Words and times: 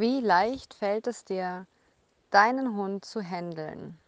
Wie 0.00 0.20
leicht 0.22 0.72
fällt 0.72 1.06
es 1.08 1.26
dir, 1.26 1.66
deinen 2.30 2.74
Hund 2.74 3.04
zu 3.04 3.20
händeln? 3.20 3.98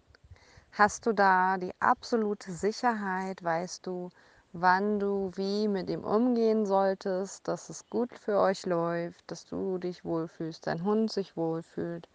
Hast 0.72 1.04
du 1.04 1.12
da 1.12 1.58
die 1.58 1.74
absolute 1.80 2.50
Sicherheit? 2.50 3.44
Weißt 3.44 3.86
du, 3.86 4.08
wann 4.54 4.98
du 4.98 5.30
wie 5.34 5.68
mit 5.68 5.90
ihm 5.90 6.02
umgehen 6.02 6.64
solltest, 6.64 7.46
dass 7.46 7.68
es 7.68 7.86
gut 7.90 8.18
für 8.18 8.38
euch 8.38 8.64
läuft, 8.64 9.30
dass 9.30 9.44
du 9.44 9.76
dich 9.76 10.02
wohlfühlst, 10.02 10.66
dein 10.66 10.82
Hund 10.82 11.12
sich 11.12 11.36
wohlfühlt? 11.36 12.08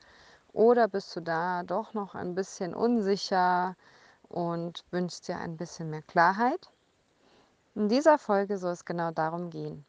Oder 0.53 0.87
bist 0.87 1.15
du 1.15 1.21
da 1.21 1.61
doch 1.61 1.93
noch 1.93 2.15
ein 2.15 2.33
bisschen 2.33 2.73
unsicher 2.73 3.75
und 4.27 4.85
wünschst 4.89 5.27
dir 5.27 5.37
ein 5.37 5.55
bisschen 5.55 5.91
mehr 5.91 6.01
Klarheit? 6.01 6.71
In 7.75 7.89
dieser 7.89 8.17
Folge 8.17 8.57
soll 8.57 8.73
es 8.73 8.85
genau 8.85 9.11
darum 9.11 9.51
gehen. 9.51 9.85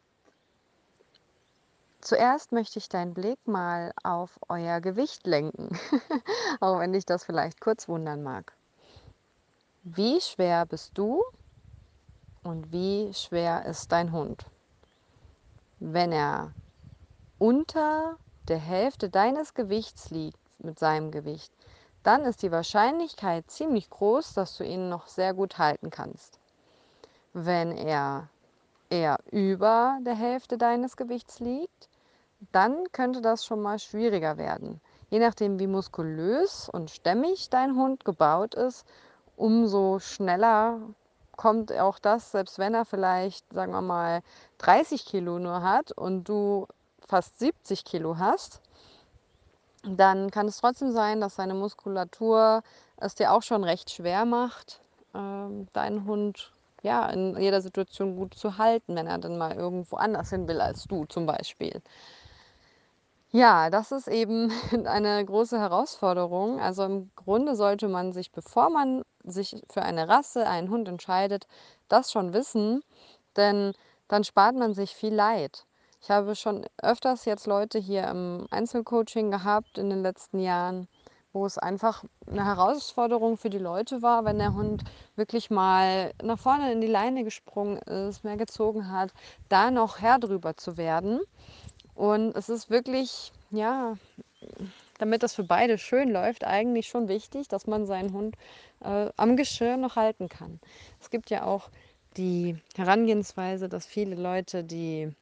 Zuerst 2.01 2.53
möchte 2.53 2.79
ich 2.79 2.89
deinen 2.89 3.13
Blick 3.13 3.39
mal 3.47 3.93
auf 4.05 4.39
euer 4.49 4.81
Gewicht 4.81 5.27
lenken, 5.27 5.77
auch 6.61 6.79
wenn 6.79 6.93
dich 6.93 7.05
das 7.05 7.25
vielleicht 7.25 7.61
kurz 7.61 7.89
wundern 7.89 8.23
mag. 8.23 8.53
Wie 9.83 10.21
schwer 10.21 10.65
bist 10.65 10.97
du 10.97 11.23
und 12.45 12.73
wie 12.73 13.13
schwer 13.15 13.65
ist 13.67 13.91
dein 13.91 14.13
Hund? 14.13 14.47
Wenn 15.81 16.13
er 16.13 16.53
unter 17.39 18.17
der 18.49 18.59
Hälfte 18.59 19.11
deines 19.11 19.55
Gewichts 19.55 20.11
liegt 20.11 20.39
mit 20.59 20.79
seinem 20.79 21.11
Gewicht, 21.11 21.53
dann 22.03 22.23
ist 22.23 22.43
die 22.43 22.53
Wahrscheinlichkeit 22.53 23.51
ziemlich 23.51 23.91
groß, 23.91 24.35
dass 24.35 24.57
du 24.57 24.65
ihn 24.65 24.89
noch 24.89 25.09
sehr 25.09 25.35
gut 25.35 25.59
halten 25.59 25.91
kannst. 25.91 26.39
Wenn 27.33 27.77
er 27.77 28.29
eher 28.91 29.19
über 29.31 29.99
der 30.03 30.15
Hälfte 30.15 30.59
deines 30.59 30.97
Gewichts 30.97 31.41
liegt, 31.41 31.89
dann 32.53 32.85
könnte 32.93 33.21
das 33.21 33.45
schon 33.45 33.61
mal 33.61 33.79
schwieriger 33.79 34.39
werden. 34.39 34.81
Je 35.11 35.19
nachdem, 35.19 35.59
wie 35.59 35.67
muskulös 35.67 36.69
und 36.69 36.91
stämmig 36.91 37.51
dein 37.51 37.77
Hund 37.77 38.05
gebaut 38.05 38.55
ist, 38.55 38.87
umso 39.37 39.99
schneller 39.99 40.81
kommt 41.37 41.73
auch 41.73 41.99
das, 41.99 42.33
selbst 42.33 42.59
wenn 42.59 42.75
er 42.75 42.85
vielleicht, 42.85 43.45
sagen 43.53 43.73
wir 43.73 43.81
mal, 43.81 44.23
30 44.59 45.07
Kilo 45.07 45.39
nur 45.39 45.63
hat 45.63 45.93
und 45.93 46.25
du 46.25 46.67
fast 47.07 47.39
70 47.39 47.85
Kilo 47.85 48.19
hast, 48.19 48.61
dann 49.85 50.31
kann 50.31 50.49
es 50.49 50.59
trotzdem 50.59 50.91
sein, 50.93 51.21
dass 51.21 51.37
seine 51.37 51.55
Muskulatur 51.55 52.63
es 52.97 53.15
dir 53.15 53.33
auch 53.33 53.43
schon 53.43 53.65
recht 53.65 53.91
schwer 53.91 54.25
macht, 54.25 54.81
ähm, 55.15 55.69
deinen 55.73 56.05
Hund 56.05 56.53
ja, 56.83 57.09
in 57.11 57.37
jeder 57.41 57.61
Situation 57.61 58.17
gut 58.17 58.35
zu 58.35 58.59
halten, 58.59 58.95
wenn 58.97 59.07
er 59.07 59.19
dann 59.19 59.39
mal 59.39 59.55
irgendwo 59.55 59.97
anders 59.97 60.31
hin 60.31 60.49
will 60.49 60.61
als 60.61 60.85
du 60.85 61.05
zum 61.07 61.27
Beispiel. 61.27 61.83
Ja, 63.31 63.69
das 63.69 63.93
ist 63.93 64.09
eben 64.09 64.51
eine 64.87 65.25
große 65.25 65.59
Herausforderung. 65.59 66.61
Also 66.61 66.85
im 66.85 67.11
Grunde 67.15 67.57
sollte 67.57 67.89
man 67.89 68.13
sich, 68.13 68.33
bevor 68.33 68.71
man 68.71 69.03
sich 69.23 69.63
für 69.71 69.83
eine 69.83 70.09
Rasse, 70.09 70.47
einen 70.47 70.71
Hund 70.71 70.89
entscheidet, 70.89 71.47
das 71.89 72.11
schon 72.11 72.33
wissen, 72.33 72.83
denn 73.37 73.75
dann 74.09 74.25
spart 74.25 74.57
man 74.57 74.73
sich 74.73 74.95
viel 74.95 75.15
Leid. 75.15 75.67
Ich 76.01 76.11
habe 76.11 76.37
schon 76.37 76.65
öfters 76.81 77.25
jetzt 77.25 77.47
Leute 77.47 77.79
hier 77.79 78.05
im 78.09 78.47
Einzelcoaching 78.51 79.31
gehabt 79.31 79.79
in 79.79 79.91
den 79.91 80.03
letzten 80.03 80.39
Jahren, 80.39 80.89
wo 81.33 81.47
es 81.47 81.59
einfach 81.59 82.05
eine 82.27 82.45
Herausforderung 82.45 83.37
für 83.37 83.51
die 83.51 83.59
Leute 83.59 84.03
war, 84.03 84.25
wenn 84.25 84.39
der 84.39 84.55
Hund 84.55 84.85
wirklich 85.17 85.51
mal 85.51 86.13
nach 86.23 86.39
vorne 86.39 86.73
in 86.73 86.81
die 86.81 86.87
Leine 86.87 87.25
gesprungen 87.25 87.79
ist, 87.79 88.25
mehr 88.25 88.37
gezogen 88.37 88.91
hat, 88.91 89.13
da 89.49 89.71
noch 89.71 90.01
Herr 90.01 90.19
drüber 90.19 90.57
zu 90.57 90.77
werden. 90.77 91.21
Und 91.95 92.37
es 92.37 92.49
ist 92.49 92.71
wirklich, 92.71 93.33
ja, 93.51 93.97
damit 94.99 95.23
das 95.23 95.35
für 95.35 95.45
beide 95.45 95.79
schön 95.79 96.11
läuft, 96.11 96.45
eigentlich 96.45 96.89
schon 96.89 97.09
wichtig, 97.09 97.49
dass 97.49 97.67
man 97.67 97.87
seinen 97.87 98.13
Hund 98.13 98.37
äh, 98.81 99.11
am 99.17 99.37
Geschirr 99.37 99.77
noch 99.77 99.97
halten 99.97 100.29
kann. 100.29 100.61
Es 101.01 101.11
gibt 101.11 101.31
ja 101.31 101.45
auch 101.45 101.71
die 102.17 102.57
Herangehensweise, 102.77 103.69
dass 103.69 103.87
viele 103.87 104.17
Leute 104.17 104.65
die 104.65 105.13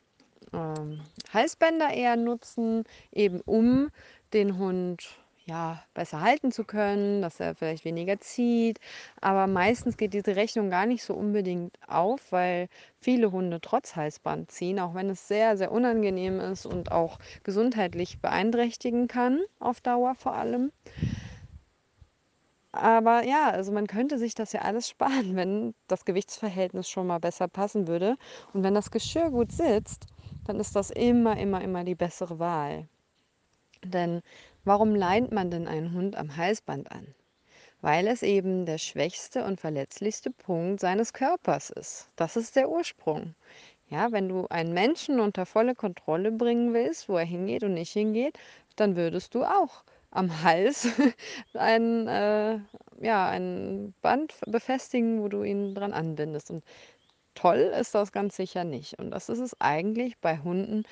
ähm, 0.52 1.00
Halsbänder 1.32 1.90
eher 1.92 2.16
nutzen, 2.16 2.84
eben 3.12 3.40
um 3.40 3.90
den 4.32 4.58
Hund 4.58 5.16
ja, 5.46 5.80
besser 5.94 6.20
halten 6.20 6.50
zu 6.50 6.64
können, 6.64 7.22
dass 7.22 7.38
er 7.38 7.54
vielleicht 7.54 7.84
weniger 7.84 8.18
zieht. 8.18 8.80
Aber 9.20 9.46
meistens 9.46 9.96
geht 9.96 10.12
diese 10.12 10.34
Rechnung 10.34 10.70
gar 10.70 10.86
nicht 10.86 11.04
so 11.04 11.14
unbedingt 11.14 11.78
auf, 11.86 12.32
weil 12.32 12.68
viele 12.98 13.30
Hunde 13.30 13.60
trotz 13.60 13.94
Halsband 13.94 14.50
ziehen, 14.50 14.80
auch 14.80 14.94
wenn 14.94 15.08
es 15.08 15.28
sehr, 15.28 15.56
sehr 15.56 15.70
unangenehm 15.70 16.40
ist 16.40 16.66
und 16.66 16.90
auch 16.90 17.18
gesundheitlich 17.44 18.20
beeinträchtigen 18.20 19.06
kann, 19.06 19.40
auf 19.60 19.80
Dauer 19.80 20.16
vor 20.16 20.34
allem. 20.34 20.72
Aber 22.72 23.24
ja, 23.24 23.48
also 23.50 23.70
man 23.72 23.86
könnte 23.86 24.18
sich 24.18 24.34
das 24.34 24.52
ja 24.52 24.62
alles 24.62 24.88
sparen, 24.90 25.36
wenn 25.36 25.74
das 25.86 26.04
Gewichtsverhältnis 26.04 26.90
schon 26.90 27.06
mal 27.06 27.20
besser 27.20 27.46
passen 27.46 27.86
würde. 27.86 28.16
Und 28.52 28.64
wenn 28.64 28.74
das 28.74 28.90
Geschirr 28.90 29.30
gut 29.30 29.52
sitzt, 29.52 30.06
dann 30.44 30.58
ist 30.58 30.74
das 30.74 30.90
immer, 30.90 31.36
immer, 31.38 31.62
immer 31.62 31.84
die 31.84 31.94
bessere 31.94 32.40
Wahl. 32.40 32.88
Denn 33.84 34.22
warum 34.66 34.94
leint 34.94 35.32
man 35.32 35.50
denn 35.50 35.68
einen 35.68 35.94
Hund 35.94 36.16
am 36.16 36.36
Halsband 36.36 36.90
an? 36.92 37.14
Weil 37.80 38.08
es 38.08 38.22
eben 38.22 38.66
der 38.66 38.78
schwächste 38.78 39.44
und 39.44 39.60
verletzlichste 39.60 40.30
Punkt 40.30 40.80
seines 40.80 41.12
Körpers 41.12 41.70
ist. 41.70 42.10
Das 42.16 42.36
ist 42.36 42.56
der 42.56 42.68
Ursprung. 42.68 43.34
Ja, 43.88 44.10
wenn 44.10 44.28
du 44.28 44.46
einen 44.48 44.74
Menschen 44.74 45.20
unter 45.20 45.46
volle 45.46 45.76
Kontrolle 45.76 46.32
bringen 46.32 46.74
willst, 46.74 47.08
wo 47.08 47.16
er 47.16 47.24
hingeht 47.24 47.62
und 47.62 47.74
nicht 47.74 47.92
hingeht, 47.92 48.36
dann 48.74 48.96
würdest 48.96 49.34
du 49.34 49.44
auch 49.44 49.84
am 50.10 50.42
Hals 50.42 50.88
ein, 51.54 52.08
äh, 52.08 52.58
ja, 53.00 53.28
ein 53.28 53.94
Band 54.02 54.34
befestigen, 54.46 55.22
wo 55.22 55.28
du 55.28 55.44
ihn 55.44 55.74
dran 55.76 55.92
anbindest. 55.92 56.50
Und 56.50 56.64
toll 57.34 57.72
ist 57.78 57.94
das 57.94 58.10
ganz 58.10 58.34
sicher 58.34 58.64
nicht. 58.64 58.98
Und 58.98 59.12
das 59.12 59.28
ist 59.28 59.38
es 59.38 59.60
eigentlich 59.60 60.18
bei 60.18 60.38
Hunden 60.38 60.82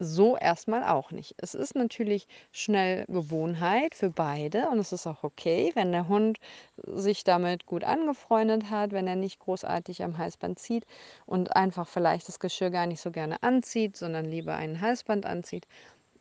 so 0.00 0.36
erstmal 0.36 0.82
auch 0.82 1.10
nicht. 1.12 1.34
Es 1.36 1.54
ist 1.54 1.76
natürlich 1.76 2.26
schnell 2.52 3.04
Gewohnheit 3.06 3.94
für 3.94 4.10
beide 4.10 4.68
und 4.70 4.78
es 4.78 4.92
ist 4.92 5.06
auch 5.06 5.22
okay, 5.22 5.70
wenn 5.74 5.92
der 5.92 6.08
Hund 6.08 6.38
sich 6.86 7.22
damit 7.22 7.66
gut 7.66 7.84
angefreundet 7.84 8.70
hat, 8.70 8.92
wenn 8.92 9.06
er 9.06 9.16
nicht 9.16 9.38
großartig 9.38 10.02
am 10.02 10.16
Halsband 10.16 10.58
zieht 10.58 10.86
und 11.26 11.54
einfach 11.54 11.86
vielleicht 11.86 12.26
das 12.28 12.40
Geschirr 12.40 12.70
gar 12.70 12.86
nicht 12.86 13.00
so 13.00 13.10
gerne 13.10 13.42
anzieht, 13.42 13.96
sondern 13.96 14.24
lieber 14.24 14.56
ein 14.56 14.80
Halsband 14.80 15.26
anzieht, 15.26 15.66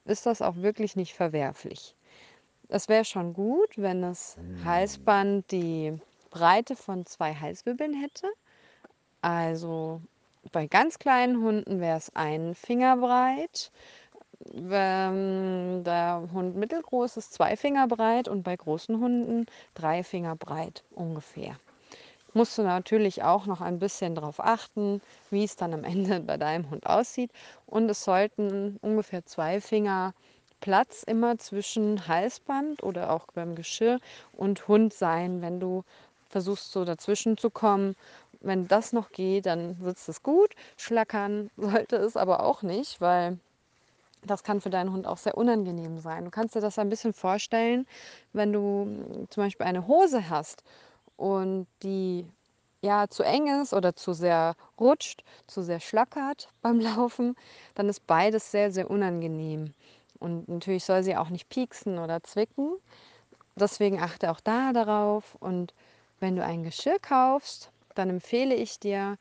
ist 0.06 0.25
das 0.25 0.41
auch 0.41 0.57
wirklich 0.57 0.97
nicht 0.97 1.13
verwerflich. 1.13 1.96
Es 2.67 2.90
wäre 2.90 3.06
schon 3.06 3.34
gut, 3.34 3.78
wenn 3.78 4.01
das 4.01 4.38
Halsband 4.63 5.50
die 5.51 5.97
Breite 6.29 6.75
von 6.75 7.06
zwei 7.06 7.34
Halswirbeln 7.34 7.94
hätte. 7.94 8.28
Also 9.22 10.01
bei 10.52 10.68
ganz 10.68 11.00
kleinen 11.00 11.44
Hunden 11.44 11.80
wäre 11.80 11.98
es 11.98 12.16
ein 12.16 12.56
Finger 12.56 12.98
breit. 12.98 13.72
Wenn 14.54 15.84
der 15.84 16.30
Hund 16.32 16.56
mittelgroß 16.56 17.18
ist, 17.18 17.34
zwei 17.34 17.58
Finger 17.58 17.88
breit 17.88 18.28
und 18.28 18.44
bei 18.44 18.56
großen 18.56 19.00
Hunden 19.00 19.46
drei 19.74 20.04
Finger 20.04 20.36
breit 20.36 20.84
ungefähr. 20.92 21.58
Musst 22.34 22.58
du 22.58 22.62
natürlich 22.62 23.24
auch 23.24 23.48
noch 23.48 23.60
ein 23.60 23.80
bisschen 23.80 24.16
darauf 24.16 24.40
achten, 24.40 25.02
wie 25.30 25.44
es 25.44 25.56
dann 25.56 25.74
am 25.74 25.84
Ende 25.84 26.22
bei 26.22 26.38
deinem 26.38 26.70
Hund 26.70 26.86
aussieht. 26.86 27.32
Und 27.66 27.90
es 27.90 28.04
sollten 28.04 28.78
ungefähr 28.82 29.26
zwei 29.26 29.60
Finger 29.60 30.14
Platz 30.62 31.04
immer 31.04 31.38
zwischen 31.38 32.08
Halsband 32.08 32.84
oder 32.84 33.12
auch 33.12 33.28
beim 33.34 33.56
Geschirr 33.56 34.00
und 34.34 34.68
Hund 34.68 34.94
sein, 34.94 35.42
wenn 35.42 35.60
du 35.60 35.84
versuchst 36.30 36.72
so 36.72 36.86
dazwischen 36.86 37.38
zu 37.38 37.50
kommen 37.50 37.96
wenn 38.42 38.68
das 38.68 38.94
noch 38.94 39.12
geht, 39.12 39.46
dann 39.46 39.76
sitzt 39.82 40.10
es 40.10 40.24
gut. 40.24 40.56
Schlackern 40.78 41.50
sollte 41.58 41.98
es 41.98 42.18
aber 42.18 42.44
auch 42.44 42.62
nicht, 42.62 43.02
weil 43.02 43.38
das 44.26 44.44
kann 44.44 44.62
für 44.62 44.70
deinen 44.70 44.92
Hund 44.92 45.08
auch 45.08 45.18
sehr 45.18 45.38
unangenehm 45.38 46.00
sein. 46.00 46.26
Du 46.26 46.32
kannst 46.32 46.56
dir 46.56 46.62
das 46.62 46.78
ein 46.78 46.90
bisschen 46.90 47.14
vorstellen, 47.14 47.88
wenn 48.34 48.52
du 48.52 49.28
zum 49.30 49.44
Beispiel 49.44 49.66
eine 49.66 49.88
Hose 49.88 50.30
hast 50.30 50.64
und 51.16 51.68
die 51.84 52.26
ja 52.82 53.08
zu 53.09 53.24
eng 53.24 53.62
ist 53.62 53.74
oder 53.74 53.96
zu 53.96 54.14
sehr 54.14 54.56
rutscht, 54.80 55.24
zu 55.47 55.62
sehr 55.62 55.80
schlackert 55.80 56.50
beim 56.62 56.80
Laufen, 56.80 57.35
dann 57.76 57.90
ist 57.90 58.06
beides 58.08 58.52
sehr, 58.52 58.72
sehr 58.72 58.90
unangenehm. 58.90 59.74
Und 60.20 60.50
natürlich 60.50 60.84
soll 60.84 61.03
sie 61.03 61.16
auch 61.16 61.30
nicht 61.30 61.47
pieksen 61.50 61.97
oder 61.97 62.22
zwicken. 62.24 62.74
Deswegen 63.56 64.02
achte 64.02 64.32
auch 64.32 64.42
da 64.42 64.74
darauf. 64.74 65.35
Und 65.40 65.74
wenn 66.20 66.35
du 66.35 66.44
ein 66.44 66.64
Geschirr 66.64 67.00
kaufst, 67.00 67.72
dann 67.99 68.09
empfehle 68.09 68.55
ich 68.55 68.79
dir 68.79 69.17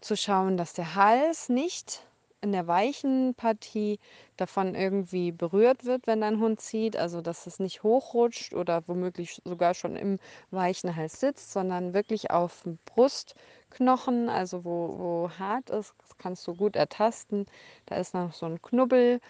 zu 0.00 0.16
schauen, 0.16 0.56
dass 0.56 0.72
der 0.74 0.94
Hals 0.94 1.48
nicht 1.48 2.06
in 2.42 2.52
der 2.52 2.66
weichen 2.66 3.34
Partie 3.34 3.98
davon 4.36 4.74
irgendwie 4.74 5.30
berührt 5.30 5.84
wird, 5.84 6.06
wenn 6.06 6.22
dein 6.22 6.40
Hund 6.40 6.60
zieht, 6.60 6.96
also 6.96 7.20
dass 7.20 7.46
es 7.46 7.58
nicht 7.60 7.82
hochrutscht 7.82 8.54
oder 8.54 8.82
womöglich 8.88 9.40
sogar 9.44 9.74
schon 9.74 9.96
im 9.96 10.18
weichen 10.50 10.96
Hals 10.96 11.20
sitzt, 11.20 11.52
sondern 11.52 11.94
wirklich 11.94 12.30
auf 12.30 12.62
dem 12.62 12.78
Brustknochen, 12.86 14.28
also 14.28 14.64
wo, 14.64 14.98
wo 14.98 15.30
hart 15.38 15.70
ist, 15.70 15.94
kannst 16.18 16.46
du 16.46 16.54
gut 16.54 16.76
ertasten. 16.76 17.46
Da 17.86 17.96
ist 17.96 18.14
noch 18.14 18.32
so 18.32 18.46
ein 18.46 18.62
Knubbel 18.62 19.20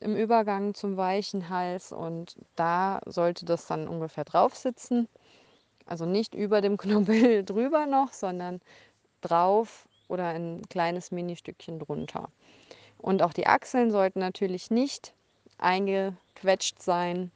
im 0.00 0.16
Übergang 0.16 0.74
zum 0.74 0.96
weichen 0.96 1.48
Hals 1.48 1.92
und 1.92 2.36
da 2.56 3.00
sollte 3.06 3.44
das 3.46 3.66
dann 3.66 3.88
ungefähr 3.88 4.24
drauf 4.24 4.56
sitzen. 4.56 5.08
Also 5.86 6.04
nicht 6.04 6.34
über 6.34 6.60
dem 6.60 6.76
Knubbel 6.76 7.44
drüber 7.44 7.86
noch, 7.86 8.12
sondern 8.12 8.60
drauf 9.20 9.88
oder 10.08 10.28
ein 10.28 10.62
kleines 10.68 11.10
Ministückchen 11.10 11.78
drunter. 11.78 12.28
Und 12.98 13.22
auch 13.22 13.32
die 13.32 13.46
Achseln 13.46 13.90
sollten 13.90 14.20
natürlich 14.20 14.70
nicht 14.70 15.14
eingequetscht 15.58 16.80
sein, 16.82 17.30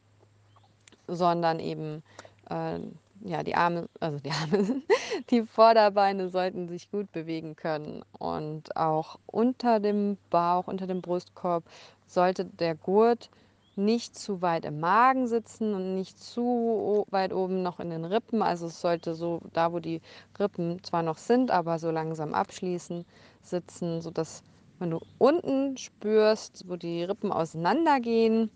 sondern 1.07 1.59
eben 1.59 2.03
äh, 2.49 2.79
ja, 3.23 3.43
die 3.43 3.55
Arme, 3.55 3.89
also 4.01 4.19
die 4.19 4.31
Arme, 4.31 4.83
die 5.31 5.43
Vorderbeine 5.43 6.29
sollten 6.29 6.69
sich 6.69 6.91
gut 6.91 7.11
bewegen 7.13 7.57
können. 7.57 8.03
Und 8.19 8.77
auch 8.77 9.19
unter 9.27 9.81
dem 9.81 10.17
Bauch, 10.31 10.67
unter 10.67 10.87
dem 10.87 11.03
Brustkorb 11.03 11.65
sollte 12.07 12.45
der 12.45 12.75
Gurt 12.75 13.31
nicht 13.77 14.19
zu 14.19 14.43
weit 14.43 14.65
im 14.65 14.81
Magen 14.81 15.27
sitzen 15.27 15.75
und 15.75 15.95
nicht 15.95 16.19
zu 16.19 17.07
weit 17.11 17.33
oben 17.33 17.63
noch 17.63 17.81
in 17.81 17.91
den 17.91 18.05
Rippen. 18.05 18.43
Also 18.43 18.67
es 18.67 18.81
sollte 18.81 19.15
so 19.15 19.41
da, 19.53 19.73
wo 19.73 19.79
die 19.79 20.01
Rippen 20.39 20.83
zwar 20.83 21.03
noch 21.03 21.19
sind, 21.19 21.51
aber 21.51 21.79
so 21.79 21.91
langsam 21.91 22.35
abschließen, 22.35 23.05
sitzen, 23.43 24.01
sodass 24.01 24.43
wenn 24.79 24.91
du 24.91 25.01
unten 25.19 25.77
spürst, 25.77 26.65
wo 26.69 26.77
die 26.77 27.05
Rippen 27.05 27.33
auseinandergehen, 27.33 28.51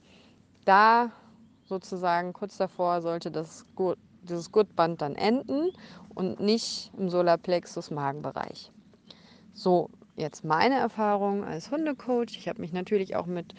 da 0.64 1.10
sozusagen 1.66 2.32
kurz 2.32 2.56
davor 2.56 3.02
sollte 3.02 3.30
das 3.30 3.66
Gurt, 3.74 3.98
dieses 4.22 4.50
Gurtband 4.50 5.02
dann 5.02 5.16
enden 5.16 5.70
und 6.14 6.40
nicht 6.40 6.92
im 6.96 7.10
Solarplexus 7.10 7.90
Magenbereich. 7.90 8.72
So, 9.52 9.90
jetzt 10.16 10.44
meine 10.44 10.76
Erfahrung 10.76 11.44
als 11.44 11.70
Hundecoach. 11.70 12.36
Ich 12.36 12.48
habe 12.48 12.60
mich 12.60 12.72
natürlich 12.72 13.16
auch 13.16 13.26
mit 13.26 13.54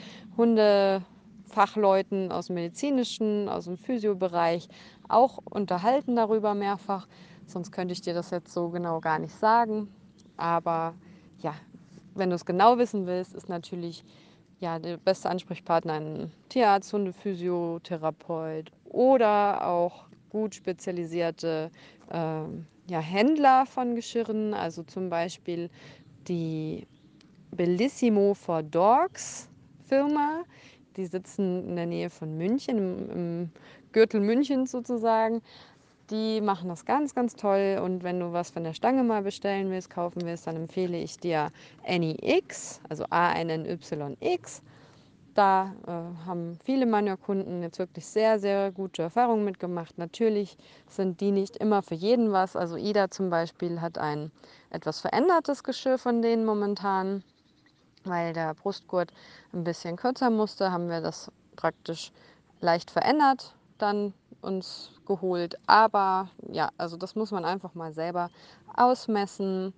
Hundefachleuten 1.56 2.32
aus 2.32 2.48
dem 2.48 2.56
medizinischen, 2.56 3.48
aus 3.48 3.66
dem 3.66 3.78
Physiobereich 3.78 4.68
auch 5.08 5.40
unterhalten 5.50 6.16
darüber 6.16 6.54
mehrfach. 6.54 7.08
Sonst 7.46 7.72
könnte 7.72 7.94
ich 7.94 8.02
dir 8.02 8.14
das 8.14 8.32
jetzt 8.32 8.54
so 8.54 8.70
genau 8.70 9.00
gar 9.00 9.20
nicht 9.20 9.34
sagen. 9.34 9.88
Aber 10.36 10.96
ja, 11.40 11.56
wenn 12.14 12.30
du 12.30 12.36
es 12.36 12.46
genau 12.46 12.78
wissen 12.78 13.06
willst, 13.08 13.34
ist 13.34 13.48
natürlich 13.48 14.04
ja, 14.60 14.80
der 14.80 14.98
beste 14.98 15.30
Ansprechpartner 15.30 15.94
ein 15.94 16.32
Tierarzt, 16.50 16.92
Hundephysiotherapeut 16.92 18.72
oder 18.86 19.66
auch 19.66 20.06
gut 20.30 20.56
spezialisierte 20.56 21.72
äh, 22.10 22.42
ja, 22.90 23.00
Händler 23.00 23.66
von 23.66 23.96
Geschirren, 23.96 24.54
also 24.54 24.84
zum 24.84 25.10
Beispiel 25.10 25.70
die 26.28 26.86
Bellissimo 27.52 28.34
for 28.34 28.62
Dogs 28.64 29.50
Firma. 29.88 30.44
Die 30.98 31.06
sitzen 31.06 31.68
in 31.70 31.76
der 31.76 31.86
Nähe 31.86 32.10
von 32.10 32.38
München, 32.38 32.78
im, 32.78 33.10
im 33.10 33.52
Gürtel 33.92 34.22
Münchens 34.22 34.72
sozusagen. 34.72 35.42
Die 36.10 36.40
machen 36.40 36.70
das 36.70 36.86
ganz, 36.86 37.16
ganz 37.16 37.36
toll. 37.36 37.82
Und 37.84 38.04
wenn 38.04 38.20
du 38.20 38.32
was 38.32 38.52
von 38.52 38.64
der 38.64 38.74
Stange 38.74 39.04
mal 39.04 39.24
bestellen 39.24 39.72
willst, 39.72 39.90
kaufen 39.90 40.22
willst, 40.24 40.48
dann 40.48 40.56
empfehle 40.56 40.98
ich 40.98 41.18
dir 41.18 41.50
AnyX, 41.88 42.80
also 42.90 43.06
A-N-N-Y-X. 43.10 44.62
Da 45.34 45.76
äh, 45.86 46.26
haben 46.26 46.58
viele 46.64 46.86
meiner 46.86 47.18
Kunden 47.18 47.62
jetzt 47.62 47.78
wirklich 47.78 48.06
sehr, 48.06 48.40
sehr 48.40 48.72
gute 48.72 49.02
Erfahrungen 49.02 49.44
mitgemacht. 49.44 49.98
Natürlich 49.98 50.56
sind 50.88 51.20
die 51.20 51.32
nicht 51.32 51.58
immer 51.58 51.82
für 51.82 51.96
jeden 51.96 52.32
was. 52.32 52.56
Also 52.56 52.78
Ida 52.78 53.12
zum 53.12 53.30
Beispiel 53.30 53.82
hat 53.82 53.98
ein 53.98 54.32
etwas 54.70 55.02
verändertes 55.02 55.64
Geschirr 55.64 55.98
von 55.98 56.22
denen 56.22 56.46
momentan, 56.46 57.22
weil 58.06 58.34
der 58.34 58.54
Brustgurt 58.54 59.12
ein 59.54 59.64
bisschen 59.64 59.96
kürzer 59.98 60.30
musste, 60.30 60.72
haben 60.72 60.90
wir 60.90 61.02
das 61.02 61.32
praktisch 61.56 62.12
leicht 62.62 62.92
verändert 62.92 63.56
dann 63.78 64.14
uns 64.42 64.92
geholt. 65.06 65.58
Aber 65.68 66.30
ja, 66.52 66.70
also 66.78 66.98
das 66.98 67.16
muss 67.16 67.32
man 67.32 67.46
einfach 67.46 67.74
mal 67.74 67.94
selber 67.94 68.30
ausmessen 68.76 69.74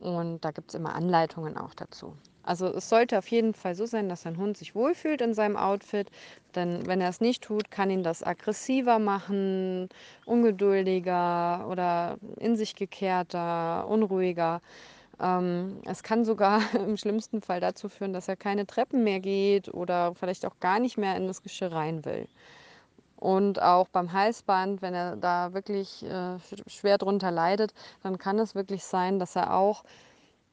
und 0.00 0.44
da 0.44 0.50
gibt 0.50 0.70
es 0.70 0.74
immer 0.74 0.94
Anleitungen 0.94 1.56
auch 1.56 1.74
dazu. 1.74 2.14
Also 2.42 2.66
es 2.68 2.88
sollte 2.88 3.18
auf 3.18 3.26
jeden 3.28 3.54
Fall 3.54 3.74
so 3.74 3.86
sein, 3.86 4.08
dass 4.08 4.24
ein 4.24 4.36
Hund 4.36 4.56
sich 4.56 4.76
wohlfühlt 4.76 5.20
in 5.20 5.34
seinem 5.34 5.56
Outfit. 5.56 6.08
Denn 6.54 6.86
wenn 6.86 7.00
er 7.00 7.08
es 7.08 7.20
nicht 7.20 7.42
tut, 7.42 7.72
kann 7.72 7.90
ihn 7.90 8.04
das 8.04 8.22
aggressiver 8.22 9.00
machen, 9.00 9.88
ungeduldiger 10.26 11.66
oder 11.68 12.18
in 12.36 12.56
sich 12.56 12.76
gekehrter, 12.76 13.88
unruhiger. 13.88 14.60
Ähm, 15.20 15.80
es 15.84 16.02
kann 16.02 16.24
sogar 16.24 16.60
im 16.74 16.96
schlimmsten 16.96 17.40
Fall 17.40 17.60
dazu 17.60 17.88
führen, 17.88 18.12
dass 18.12 18.28
er 18.28 18.36
keine 18.36 18.66
Treppen 18.66 19.04
mehr 19.04 19.20
geht 19.20 19.72
oder 19.72 20.14
vielleicht 20.14 20.46
auch 20.46 20.58
gar 20.60 20.78
nicht 20.78 20.98
mehr 20.98 21.16
in 21.16 21.26
das 21.26 21.42
Geschirr 21.42 21.72
rein 21.72 22.04
will. 22.04 22.28
Und 23.16 23.62
auch 23.62 23.88
beim 23.88 24.12
Halsband, 24.12 24.82
wenn 24.82 24.94
er 24.94 25.16
da 25.16 25.54
wirklich 25.54 26.04
äh, 26.04 26.38
schwer 26.66 26.98
drunter 26.98 27.30
leidet, 27.30 27.72
dann 28.02 28.18
kann 28.18 28.38
es 28.38 28.54
wirklich 28.54 28.84
sein, 28.84 29.18
dass 29.18 29.36
er 29.36 29.54
auch 29.54 29.84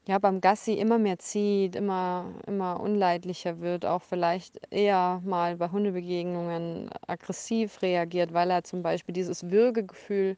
ja, 0.06 0.18
beim 0.18 0.40
Gassi 0.40 0.74
immer 0.74 0.98
mehr 0.98 1.18
zieht, 1.18 1.76
immer, 1.76 2.26
immer 2.46 2.80
unleidlicher 2.80 3.60
wird, 3.60 3.86
auch 3.86 4.02
vielleicht 4.02 4.60
eher 4.70 5.20
mal 5.24 5.56
bei 5.56 5.70
Hundebegegnungen 5.70 6.90
aggressiv 7.06 7.80
reagiert, 7.82 8.34
weil 8.34 8.50
er 8.50 8.64
zum 8.64 8.82
Beispiel 8.82 9.14
dieses 9.14 9.50
Würgegefühl 9.50 10.36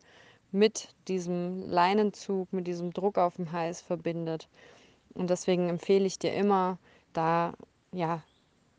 mit 0.57 0.89
diesem 1.07 1.69
Leinenzug, 1.69 2.53
mit 2.53 2.67
diesem 2.67 2.93
Druck 2.93 3.19
auf 3.19 3.37
dem 3.37 3.53
Hals 3.53 3.83
verbindet. 3.83 4.49
Und 5.15 5.31
deswegen 5.31 5.69
empfehle 5.69 6.07
ich 6.07 6.19
dir 6.19 6.35
immer, 6.35 6.79
da 7.13 7.55
ja 7.93 8.23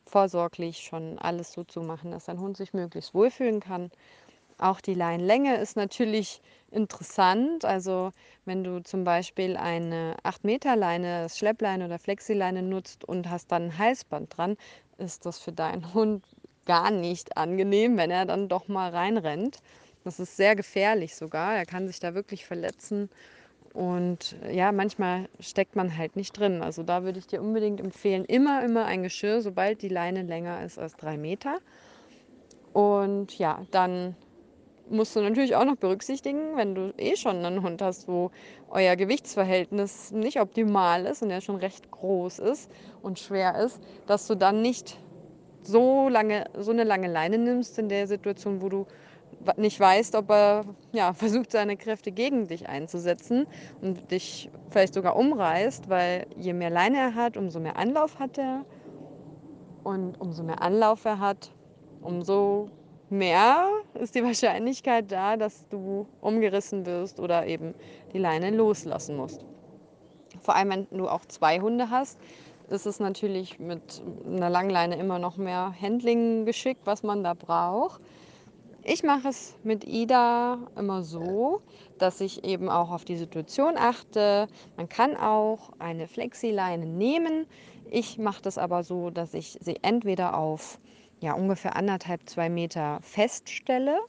vorsorglich 0.06 0.80
schon 0.80 1.20
alles 1.20 1.52
so 1.52 1.64
zu 1.64 1.82
machen, 1.82 2.12
dass 2.12 2.26
dein 2.26 2.40
Hund 2.40 2.58
sich 2.58 2.74
möglichst 2.74 3.14
wohlfühlen 3.14 3.60
kann. 3.60 3.92
Auch 4.58 4.82
die 4.82 4.96
Leinlänge 4.96 5.58
ist 5.58 5.76
natürlich 5.76 6.42
interessant. 6.72 7.64
Also 7.64 8.12
wenn 8.46 8.64
du 8.64 8.82
zum 8.82 9.04
Beispiel 9.04 9.56
eine 9.56 10.16
8 10.24 10.44
Meter 10.44 10.76
Leine, 10.76 11.28
Schleppleine 11.30 11.86
oder 11.86 12.00
Flexileine 12.00 12.64
nutzt 12.64 13.06
und 13.06 13.30
hast 13.30 13.52
dann 13.52 13.66
ein 13.66 13.78
Halsband 13.78 14.36
dran, 14.36 14.58
ist 14.98 15.26
das 15.28 15.38
für 15.40 15.52
deinen 15.52 15.94
Hund 15.94 16.26
gar 16.66 16.90
nicht 16.92 17.38
angenehm, 17.38 17.98
wenn 17.98 18.12
er 18.12 18.26
dann 18.26 18.50
doch 18.50 18.68
mal 18.68 18.90
reinrennt. 18.90 19.60
Das 20.04 20.20
ist 20.20 20.38
sehr 20.38 20.56
gefährlich 20.56 21.16
sogar. 21.16 21.56
Er 21.56 21.66
kann 21.66 21.88
sich 21.88 22.00
da 22.00 22.14
wirklich 22.14 22.46
verletzen. 22.46 23.10
Und 23.74 24.36
ja, 24.52 24.72
manchmal 24.72 25.30
steckt 25.40 25.76
man 25.76 25.98
halt 25.98 26.16
nicht 26.16 26.38
drin. 26.38 26.62
Also 26.62 26.84
da 26.84 27.04
würde 27.04 27.20
ich 27.20 27.28
dir 27.28 27.42
unbedingt 27.42 27.80
empfehlen, 27.80 28.26
immer, 28.26 28.64
immer 28.64 28.86
ein 28.86 29.04
Geschirr, 29.04 29.42
sobald 29.42 29.82
die 29.82 29.90
Leine 29.90 30.24
länger 30.24 30.64
ist 30.64 30.80
als 30.80 30.96
drei 30.96 31.18
Meter. 31.18 31.60
Und 32.74 33.38
ja, 33.38 33.62
dann 33.72 34.16
musst 34.90 35.16
du 35.16 35.22
natürlich 35.22 35.56
auch 35.56 35.66
noch 35.66 35.76
berücksichtigen, 35.76 36.56
wenn 36.56 36.76
du 36.76 36.94
eh 36.98 37.16
schon 37.16 37.44
einen 37.46 37.62
Hund 37.62 37.82
hast, 37.82 38.08
wo 38.08 38.32
euer 38.70 38.96
Gewichtsverhältnis 38.96 40.12
nicht 40.12 40.40
optimal 40.40 41.06
ist 41.06 41.22
und 41.22 41.30
der 41.30 41.42
schon 41.42 41.58
recht 41.58 41.92
groß 41.92 42.40
ist 42.40 42.72
und 43.02 43.20
schwer 43.20 43.56
ist, 43.60 43.80
dass 44.06 44.28
du 44.28 44.36
dann 44.36 44.62
nicht 44.62 44.98
so 45.64 46.08
lange, 46.10 46.46
so 46.58 46.72
eine 46.72 46.84
lange 46.84 47.12
Leine 47.12 47.38
nimmst 47.38 47.78
in 47.78 47.90
der 47.90 48.08
Situation, 48.08 48.62
wo 48.62 48.70
du 48.70 48.88
nicht 49.56 49.80
weißt, 49.80 50.16
ob 50.16 50.30
er 50.30 50.66
ja, 50.92 51.14
versucht, 51.14 51.52
seine 51.52 51.78
Kräfte 51.78 52.12
gegen 52.12 52.48
dich 52.48 52.68
einzusetzen 52.68 53.48
und 53.82 54.12
dich 54.12 54.50
vielleicht 54.70 54.94
sogar 54.94 55.16
umreißt, 55.16 55.90
weil 55.90 56.28
je 56.38 56.54
mehr 56.54 56.70
Leine 56.70 56.98
er 56.98 57.16
hat, 57.16 57.38
umso 57.38 57.60
mehr 57.60 57.78
Anlauf 57.78 58.20
hat 58.20 58.38
er. 58.38 58.66
Und 59.84 60.20
umso 60.20 60.44
mehr 60.44 60.62
Anlauf 60.62 61.06
er 61.06 61.20
hat, 61.20 61.52
umso 62.02 62.70
mehr 63.10 63.70
ist 63.94 64.16
die 64.16 64.24
Wahrscheinlichkeit 64.24 65.12
da, 65.12 65.38
dass 65.38 65.68
du 65.70 66.08
umgerissen 66.20 66.86
wirst 66.86 67.20
oder 67.20 67.46
eben 67.46 67.74
die 68.14 68.18
Leine 68.18 68.52
loslassen 68.52 69.16
musst. 69.16 69.46
Vor 70.42 70.56
allem, 70.56 70.70
wenn 70.70 70.88
du 70.92 71.08
auch 71.08 71.26
zwei 71.26 71.60
Hunde 71.60 71.90
hast, 71.90 72.20
ist 72.70 72.86
es 72.86 73.00
natürlich 73.00 73.60
mit 73.60 74.04
einer 74.26 74.50
Langleine 74.50 74.98
immer 74.98 75.20
noch 75.20 75.38
mehr 75.38 75.74
Handling 75.82 76.46
geschickt, 76.46 76.82
was 76.86 77.02
man 77.04 77.24
da 77.24 77.34
braucht. 77.34 78.02
Ich 78.90 79.04
mache 79.04 79.28
es 79.28 79.54
mit 79.64 79.86
Ida 79.86 80.60
immer 80.78 81.04
so, 81.04 81.62
dass 81.98 82.22
ich 82.22 82.46
eben 82.46 82.70
auch 82.70 82.90
auf 82.90 83.04
die 83.04 83.18
Situation 83.18 83.76
achte. 83.76 84.48
Man 84.78 84.88
kann 84.88 85.18
auch 85.18 85.72
eine 85.78 86.08
Flexileine 86.08 86.86
nehmen. 86.86 87.48
Ich 87.92 88.18
mache 88.18 88.42
das 88.42 88.58
aber 88.58 88.86
so, 88.86 89.10
dass 89.10 89.34
ich 89.34 89.58
sie 89.60 89.76
entweder 89.82 90.38
auf 90.38 90.80
ja, 91.20 91.34
ungefähr 91.34 91.76
anderthalb, 91.76 92.30
zwei 92.30 92.48
Meter 92.48 93.00
feststelle, 93.02 94.00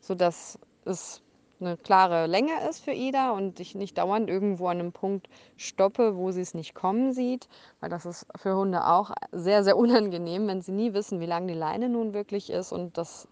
sodass 0.00 0.58
es 0.86 1.20
eine 1.60 1.76
klare 1.76 2.26
Länge 2.26 2.52
ist 2.70 2.82
für 2.82 2.92
Ida 2.92 3.32
und 3.32 3.60
ich 3.60 3.74
nicht 3.74 3.98
dauernd 3.98 4.30
irgendwo 4.30 4.68
an 4.68 4.78
einem 4.78 4.92
Punkt 4.92 5.28
stoppe, 5.58 6.16
wo 6.16 6.30
sie 6.30 6.40
es 6.40 6.54
nicht 6.54 6.74
kommen 6.74 7.12
sieht, 7.12 7.50
weil 7.80 7.90
das 7.90 8.06
ist 8.06 8.26
für 8.34 8.56
Hunde 8.56 8.86
auch 8.86 9.10
sehr, 9.30 9.62
sehr 9.62 9.76
unangenehm, 9.76 10.48
wenn 10.48 10.62
sie 10.62 10.72
nie 10.72 10.94
wissen, 10.94 11.20
wie 11.20 11.26
lang 11.26 11.46
die 11.46 11.52
Leine 11.52 11.90
nun 11.90 12.14
wirklich 12.14 12.48
ist 12.48 12.72
und 12.72 12.96
das 12.96 13.28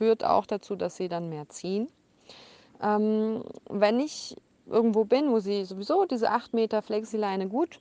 führt 0.00 0.24
auch 0.24 0.46
dazu, 0.46 0.76
dass 0.76 0.96
sie 0.96 1.10
dann 1.10 1.28
mehr 1.28 1.46
ziehen. 1.50 1.86
Ähm, 2.82 3.44
wenn 3.68 4.00
ich 4.00 4.34
irgendwo 4.66 5.04
bin, 5.04 5.30
wo 5.30 5.40
sie 5.40 5.66
sowieso 5.66 6.06
diese 6.06 6.30
8 6.30 6.54
Meter 6.54 6.80
Flexileine 6.80 7.48
gut 7.48 7.80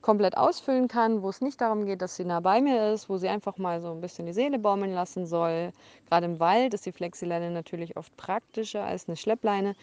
komplett 0.00 0.38
ausfüllen 0.38 0.88
kann, 0.88 1.22
wo 1.22 1.28
es 1.28 1.42
nicht 1.42 1.60
darum 1.60 1.84
geht, 1.84 2.00
dass 2.00 2.16
sie 2.16 2.24
nah 2.24 2.40
bei 2.40 2.62
mir 2.62 2.94
ist, 2.94 3.10
wo 3.10 3.18
sie 3.18 3.28
einfach 3.28 3.58
mal 3.58 3.82
so 3.82 3.90
ein 3.90 4.00
bisschen 4.00 4.24
die 4.24 4.32
Seele 4.32 4.58
baumeln 4.58 4.94
lassen 4.94 5.26
soll. 5.26 5.72
Gerade 6.08 6.24
im 6.24 6.40
Wald 6.40 6.72
ist 6.72 6.86
die 6.86 6.92
Flexileine 6.92 7.50
natürlich 7.50 7.98
oft 7.98 8.16
praktischer 8.16 8.84
als 8.84 9.06
eine 9.06 9.18
Schleppleine. 9.18 9.76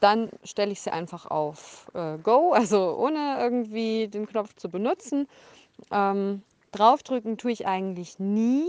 Dann 0.00 0.30
stelle 0.42 0.72
ich 0.72 0.80
sie 0.80 0.90
einfach 0.90 1.26
auf 1.26 1.92
äh, 1.94 2.18
Go, 2.18 2.50
also 2.52 2.96
ohne 2.98 3.36
irgendwie 3.38 4.08
den 4.08 4.26
Knopf 4.26 4.56
zu 4.56 4.68
benutzen. 4.68 5.28
Ähm, 5.92 6.42
draufdrücken 6.72 7.38
tue 7.38 7.52
ich 7.52 7.68
eigentlich 7.68 8.18
nie, 8.18 8.66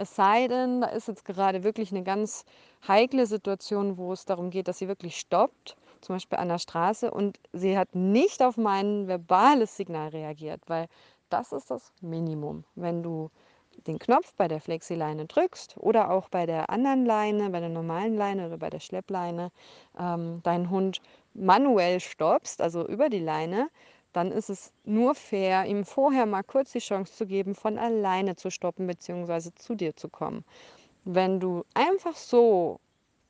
es 0.00 0.16
sei 0.16 0.48
denn, 0.48 0.80
da 0.80 0.88
ist 0.88 1.08
jetzt 1.08 1.24
gerade 1.26 1.62
wirklich 1.62 1.90
eine 1.92 2.02
ganz 2.02 2.44
heikle 2.88 3.26
Situation, 3.26 3.98
wo 3.98 4.12
es 4.12 4.24
darum 4.24 4.50
geht, 4.50 4.66
dass 4.66 4.78
sie 4.78 4.88
wirklich 4.88 5.18
stoppt 5.18 5.76
zum 6.00 6.16
Beispiel 6.16 6.38
an 6.38 6.48
der 6.48 6.58
Straße, 6.58 7.10
und 7.10 7.38
sie 7.52 7.76
hat 7.76 7.94
nicht 7.94 8.42
auf 8.42 8.56
mein 8.56 9.06
verbales 9.06 9.76
Signal 9.76 10.08
reagiert, 10.08 10.62
weil 10.66 10.88
das 11.28 11.52
ist 11.52 11.70
das 11.70 11.92
Minimum. 12.00 12.64
Wenn 12.74 13.02
du 13.02 13.30
den 13.86 13.98
Knopf 13.98 14.32
bei 14.36 14.48
der 14.48 14.60
Flexileine 14.60 15.26
drückst 15.26 15.76
oder 15.76 16.10
auch 16.10 16.30
bei 16.30 16.46
der 16.46 16.70
anderen 16.70 17.04
Leine, 17.04 17.50
bei 17.50 17.60
der 17.60 17.68
normalen 17.68 18.16
Leine 18.16 18.46
oder 18.46 18.56
bei 18.56 18.70
der 18.70 18.80
Schleppleine, 18.80 19.52
ähm, 19.98 20.40
deinen 20.42 20.70
Hund 20.70 21.02
manuell 21.34 22.00
stoppst, 22.00 22.60
also 22.62 22.86
über 22.86 23.10
die 23.10 23.20
Leine, 23.20 23.68
dann 24.12 24.32
ist 24.32 24.50
es 24.50 24.72
nur 24.84 25.14
fair, 25.14 25.66
ihm 25.66 25.84
vorher 25.84 26.26
mal 26.26 26.42
kurz 26.42 26.72
die 26.72 26.80
Chance 26.80 27.12
zu 27.14 27.26
geben, 27.26 27.54
von 27.54 27.78
alleine 27.78 28.36
zu 28.36 28.50
stoppen 28.50 28.86
bzw. 28.86 29.50
zu 29.54 29.74
dir 29.74 29.94
zu 29.96 30.08
kommen. 30.08 30.44
Wenn 31.04 31.40
du 31.40 31.64
einfach 31.74 32.16
so 32.16 32.80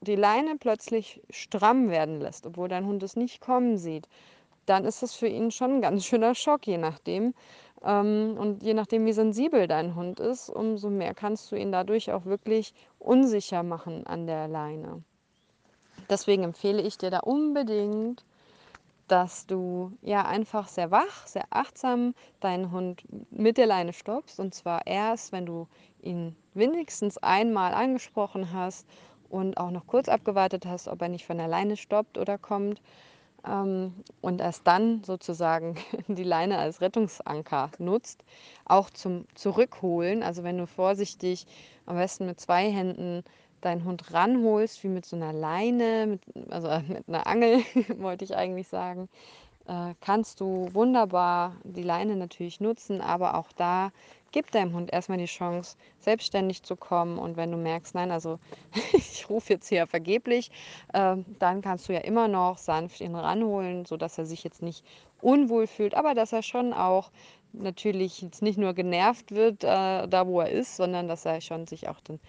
die 0.01 0.17
Leine 0.17 0.57
plötzlich 0.59 1.21
stramm 1.31 1.91
werden 1.91 2.21
lässt, 2.21 2.47
obwohl 2.47 2.69
dein 2.69 2.87
Hund 2.87 3.03
es 3.03 3.17
nicht 3.17 3.41
kommen 3.41 3.77
sieht, 3.77 4.09
dann 4.67 4.85
ist 4.85 5.03
das 5.03 5.15
für 5.15 5.27
ihn 5.27 5.51
schon 5.51 5.77
ein 5.77 5.83
ganz 5.83 6.05
schöner 6.05 6.35
Schock, 6.35 6.67
je 6.67 6.79
nachdem. 6.79 7.35
Ähm, 7.83 8.37
und 8.39 8.63
je 8.63 8.75
nachdem, 8.75 9.07
wie 9.07 9.13
sensibel 9.13 9.67
dein 9.67 9.95
Hund 9.95 10.21
ist, 10.21 10.49
umso 10.49 10.91
mehr 10.91 11.15
kannst 11.15 11.51
du 11.51 11.57
ihn 11.57 11.73
dadurch 11.73 12.13
auch 12.13 12.25
wirklich 12.25 12.73
unsicher 12.99 13.63
machen 13.63 14.07
an 14.07 14.27
der 14.27 14.49
Leine. 14.49 15.03
Deswegen 16.09 16.45
empfehle 16.45 16.83
ich 16.83 16.99
dir 16.99 17.11
da 17.11 17.21
unbedingt, 17.21 18.25
dass 19.11 19.47
du 19.47 19.93
ja 20.03 20.25
einfach 20.25 20.69
sehr 20.69 20.93
wach, 20.93 21.27
sehr 21.27 21.45
achtsam 21.51 22.15
deinen 22.39 22.71
Hund 22.71 23.03
mit 23.31 23.59
der 23.59 23.67
Leine 23.67 23.93
stoppst. 23.93 24.39
Und 24.39 24.55
zwar 24.55 24.87
erst, 24.87 25.33
wenn 25.33 25.47
du 25.47 25.67
ihn 26.01 26.37
wenigstens 26.55 27.19
einmal 27.19 27.75
angesprochen 27.75 28.53
hast 28.53 28.87
und 29.29 29.57
auch 29.57 29.73
noch 29.73 29.89
kurz 29.89 30.09
abgewartet 30.09 30.65
hast, 30.65 30.87
ob 30.87 31.03
er 31.03 31.09
nicht 31.09 31.27
von 31.27 31.41
alleine 31.41 31.77
stoppt 31.77 32.19
oder 32.19 32.39
kommt. 32.39 32.81
Ähm, 33.45 33.95
und 34.21 34.41
erst 34.41 34.67
dann 34.67 35.03
sozusagen 35.03 35.77
die 36.09 36.23
Leine 36.23 36.59
als 36.59 36.81
Rettungsanker 36.81 37.71
nutzt, 37.79 38.23
auch 38.65 38.91
zum 38.91 39.25
Zurückholen. 39.35 40.23
Also 40.23 40.45
wenn 40.45 40.59
du 40.59 40.69
vorsichtig, 40.69 41.47
am 41.85 41.97
besten 41.97 42.27
mit 42.27 42.39
zwei 42.39 42.71
Händen 42.71 43.25
deinen 43.61 43.85
Hund 43.85 44.13
ranholst, 44.13 44.83
wie 44.85 44.89
mit 44.89 45.07
so 45.07 45.17
einer 45.17 45.33
Leine, 45.33 46.07
mit, 46.07 46.53
also 46.53 46.69
mit 46.89 47.09
einer 47.09 47.27
Angel, 47.27 47.63
wollte 47.99 48.25
ich 48.25 48.37
eigentlich 48.37 48.69
sagen, 48.69 49.09
äh, 49.67 49.95
kannst 50.01 50.41
du 50.41 50.69
wunderbar 50.73 51.57
die 51.65 51.83
Leine 51.83 52.17
natürlich 52.17 52.61
nutzen, 52.61 53.01
aber 53.01 53.37
auch 53.37 53.53
da 53.53 53.93
gib 54.33 54.51
deinem 54.51 54.75
Hund 54.75 54.93
erstmal 54.93 55.19
die 55.19 55.27
Chance, 55.27 55.77
selbstständig 55.99 56.63
zu 56.63 56.77
kommen. 56.77 57.19
Und 57.19 57.37
wenn 57.37 57.51
du 57.51 57.57
merkst, 57.57 57.95
nein, 57.95 58.11
also 58.11 58.39
ich 58.93 59.29
rufe 59.29 59.53
jetzt 59.53 59.69
hier 59.69 59.87
vergeblich, 59.87 60.51
äh, 60.93 61.17
dann 61.39 61.63
kannst 61.63 61.89
du 61.89 61.93
ja 61.93 62.01
immer 62.01 62.29
noch 62.29 62.59
sanft 62.59 63.01
ihn 63.01 63.15
ranholen, 63.15 63.85
sodass 63.85 64.19
er 64.19 64.27
sich 64.27 64.45
jetzt 64.45 64.63
nicht 64.63 64.85
unwohl 65.21 65.67
fühlt, 65.67 65.95
aber 65.95 66.15
dass 66.15 66.33
er 66.33 66.43
schon 66.43 66.73
auch 66.73 67.11
natürlich 67.53 68.23
jetzt 68.23 68.43
nicht 68.43 68.59
nur 68.59 68.75
genervt 68.75 69.33
wird, 69.33 69.65
äh, 69.65 70.07
da 70.09 70.27
wo 70.27 70.41
er 70.41 70.51
ist, 70.51 70.77
sondern 70.77 71.09
dass 71.09 71.25
er 71.25 71.41
schon 71.41 71.67
sich 71.67 71.89
auch 71.89 72.01
dann 72.01 72.21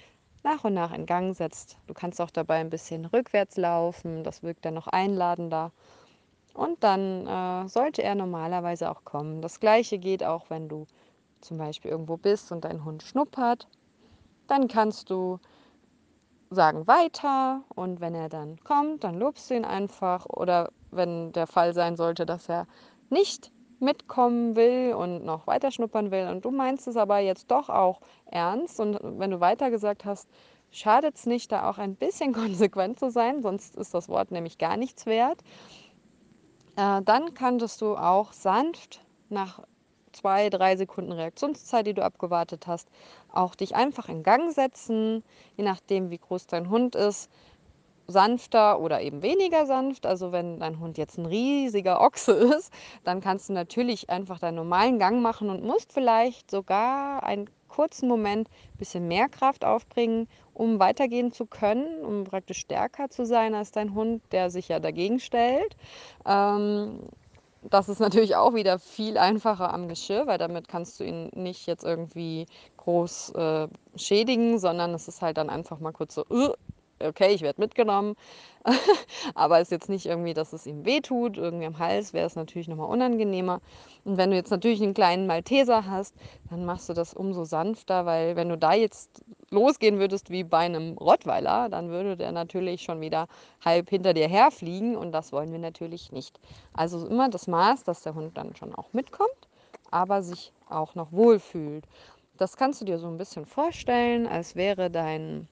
nach 0.43 0.63
und 0.63 0.73
nach 0.73 0.93
in 0.93 1.05
Gang 1.05 1.35
setzt. 1.35 1.77
Du 1.87 1.93
kannst 1.93 2.19
auch 2.21 2.31
dabei 2.31 2.55
ein 2.59 2.69
bisschen 2.69 3.05
rückwärts 3.05 3.57
laufen, 3.57 4.23
das 4.23 4.43
wirkt 4.43 4.65
dann 4.65 4.73
noch 4.73 4.87
einladender. 4.87 5.71
Und 6.53 6.83
dann 6.83 7.27
äh, 7.27 7.67
sollte 7.69 8.03
er 8.03 8.15
normalerweise 8.15 8.91
auch 8.91 9.03
kommen. 9.05 9.41
Das 9.41 9.59
gleiche 9.59 9.97
geht 9.99 10.23
auch, 10.23 10.49
wenn 10.49 10.67
du 10.67 10.85
zum 11.39 11.57
Beispiel 11.57 11.91
irgendwo 11.91 12.17
bist 12.17 12.51
und 12.51 12.65
dein 12.65 12.83
Hund 12.83 13.03
schnuppert. 13.03 13.67
Dann 14.47 14.67
kannst 14.67 15.09
du 15.09 15.39
sagen 16.49 16.85
weiter 16.87 17.63
und 17.73 18.01
wenn 18.01 18.13
er 18.13 18.27
dann 18.27 18.57
kommt, 18.63 19.05
dann 19.05 19.17
lobst 19.17 19.49
du 19.49 19.55
ihn 19.55 19.65
einfach. 19.65 20.25
Oder 20.25 20.71
wenn 20.91 21.31
der 21.31 21.47
Fall 21.47 21.73
sein 21.73 21.95
sollte, 21.95 22.25
dass 22.25 22.49
er 22.49 22.67
nicht 23.09 23.51
mitkommen 23.81 24.55
will 24.55 24.93
und 24.93 25.25
noch 25.25 25.47
weiter 25.47 25.71
schnuppern 25.71 26.11
will. 26.11 26.27
Und 26.27 26.45
du 26.45 26.51
meinst 26.51 26.87
es 26.87 26.97
aber 26.97 27.19
jetzt 27.19 27.49
doch 27.51 27.69
auch 27.69 28.01
ernst. 28.25 28.79
Und 28.79 28.99
wenn 29.01 29.31
du 29.31 29.39
weiter 29.39 29.71
gesagt 29.71 30.05
hast, 30.05 30.29
schadet 30.71 31.15
es 31.15 31.25
nicht, 31.25 31.51
da 31.51 31.69
auch 31.69 31.77
ein 31.77 31.95
bisschen 31.95 32.33
konsequent 32.33 32.99
zu 32.99 33.11
sein, 33.11 33.41
sonst 33.41 33.75
ist 33.75 33.93
das 33.93 34.09
Wort 34.09 34.31
nämlich 34.31 34.57
gar 34.57 34.77
nichts 34.77 35.05
wert. 35.05 35.41
Äh, 36.75 37.01
dann 37.03 37.33
könntest 37.33 37.81
du 37.81 37.97
auch 37.97 38.33
sanft 38.33 39.01
nach 39.29 39.61
zwei, 40.11 40.49
drei 40.49 40.75
Sekunden 40.75 41.11
Reaktionszeit, 41.11 41.87
die 41.87 41.93
du 41.93 42.03
abgewartet 42.03 42.67
hast, 42.67 42.89
auch 43.31 43.55
dich 43.55 43.75
einfach 43.75 44.09
in 44.09 44.23
Gang 44.23 44.51
setzen, 44.53 45.23
je 45.55 45.63
nachdem, 45.63 46.09
wie 46.09 46.17
groß 46.17 46.47
dein 46.47 46.69
Hund 46.69 46.95
ist, 46.95 47.29
sanfter 48.07 48.79
oder 48.79 49.01
eben 49.01 49.21
weniger 49.21 49.65
sanft. 49.65 50.05
Also 50.05 50.31
wenn 50.31 50.59
dein 50.59 50.79
Hund 50.79 50.97
jetzt 50.97 51.17
ein 51.17 51.25
riesiger 51.25 52.01
Ochse 52.01 52.31
ist, 52.57 52.71
dann 53.03 53.21
kannst 53.21 53.49
du 53.49 53.53
natürlich 53.53 54.09
einfach 54.09 54.39
deinen 54.39 54.55
normalen 54.55 54.99
Gang 54.99 55.21
machen 55.21 55.49
und 55.49 55.63
musst 55.63 55.93
vielleicht 55.93 56.51
sogar 56.51 57.23
einen 57.23 57.49
kurzen 57.67 58.07
Moment 58.07 58.49
ein 58.49 58.77
bisschen 58.77 59.07
mehr 59.07 59.29
Kraft 59.29 59.63
aufbringen, 59.65 60.27
um 60.53 60.79
weitergehen 60.79 61.31
zu 61.31 61.45
können, 61.45 62.03
um 62.03 62.25
praktisch 62.25 62.59
stärker 62.59 63.09
zu 63.09 63.25
sein 63.25 63.55
als 63.55 63.71
dein 63.71 63.93
Hund, 63.95 64.21
der 64.31 64.49
sich 64.49 64.67
ja 64.67 64.79
dagegen 64.79 65.19
stellt. 65.19 65.75
Ähm, 66.25 66.99
das 67.63 67.89
ist 67.89 67.99
natürlich 67.99 68.35
auch 68.35 68.55
wieder 68.55 68.79
viel 68.79 69.17
einfacher 69.17 69.73
am 69.73 69.87
Geschirr, 69.87 70.25
weil 70.25 70.39
damit 70.39 70.67
kannst 70.67 70.99
du 70.99 71.03
ihn 71.03 71.29
nicht 71.33 71.67
jetzt 71.67 71.83
irgendwie 71.83 72.47
groß 72.77 73.29
äh, 73.35 73.67
schädigen, 73.95 74.57
sondern 74.57 74.93
es 74.93 75.07
ist 75.07 75.21
halt 75.21 75.37
dann 75.37 75.49
einfach 75.49 75.79
mal 75.79 75.91
kurz 75.91 76.15
so, 76.15 76.25
uh, 76.29 76.53
okay, 77.05 77.33
ich 77.33 77.41
werde 77.41 77.61
mitgenommen. 77.61 78.15
Aber 79.35 79.57
es 79.57 79.63
ist 79.63 79.71
jetzt 79.71 79.89
nicht 79.89 80.05
irgendwie, 80.05 80.33
dass 80.33 80.53
es 80.53 80.67
ihm 80.67 80.85
wehtut. 80.85 81.37
Irgendwie 81.37 81.65
am 81.65 81.79
Hals 81.79 82.13
wäre 82.13 82.27
es 82.27 82.35
natürlich 82.35 82.67
nochmal 82.67 82.89
unangenehmer. 82.89 83.59
Und 84.03 84.17
wenn 84.17 84.29
du 84.29 84.35
jetzt 84.35 84.51
natürlich 84.51 84.81
einen 84.81 84.93
kleinen 84.93 85.27
Malteser 85.27 85.85
hast, 85.85 86.15
dann 86.49 86.65
machst 86.65 86.87
du 86.89 86.93
das 86.93 87.13
umso 87.13 87.43
sanfter, 87.43 88.05
weil 88.05 88.35
wenn 88.35 88.49
du 88.49 88.57
da 88.57 88.73
jetzt 88.73 89.23
losgehen 89.49 89.99
würdest 89.99 90.29
wie 90.29 90.43
bei 90.43 90.59
einem 90.59 90.97
Rottweiler, 90.97 91.69
dann 91.69 91.89
würde 91.89 92.15
der 92.15 92.31
natürlich 92.31 92.83
schon 92.83 93.01
wieder 93.01 93.27
halb 93.63 93.89
hinter 93.89 94.13
dir 94.13 94.27
herfliegen 94.27 94.95
und 94.95 95.11
das 95.11 95.31
wollen 95.31 95.51
wir 95.51 95.59
natürlich 95.59 96.11
nicht. 96.11 96.39
Also 96.73 97.05
immer 97.07 97.29
das 97.29 97.47
Maß, 97.47 97.83
dass 97.83 98.03
der 98.03 98.15
Hund 98.15 98.37
dann 98.37 98.55
schon 98.55 98.73
auch 98.73 98.93
mitkommt, 98.93 99.49
aber 99.89 100.23
sich 100.23 100.53
auch 100.69 100.95
noch 100.95 101.11
wohlfühlt. 101.11 101.85
Das 102.37 102.57
kannst 102.57 102.81
du 102.81 102.85
dir 102.85 102.97
so 102.97 103.07
ein 103.07 103.17
bisschen 103.17 103.45
vorstellen, 103.45 104.25
als 104.25 104.55
wäre 104.55 104.89
dein 104.89 105.47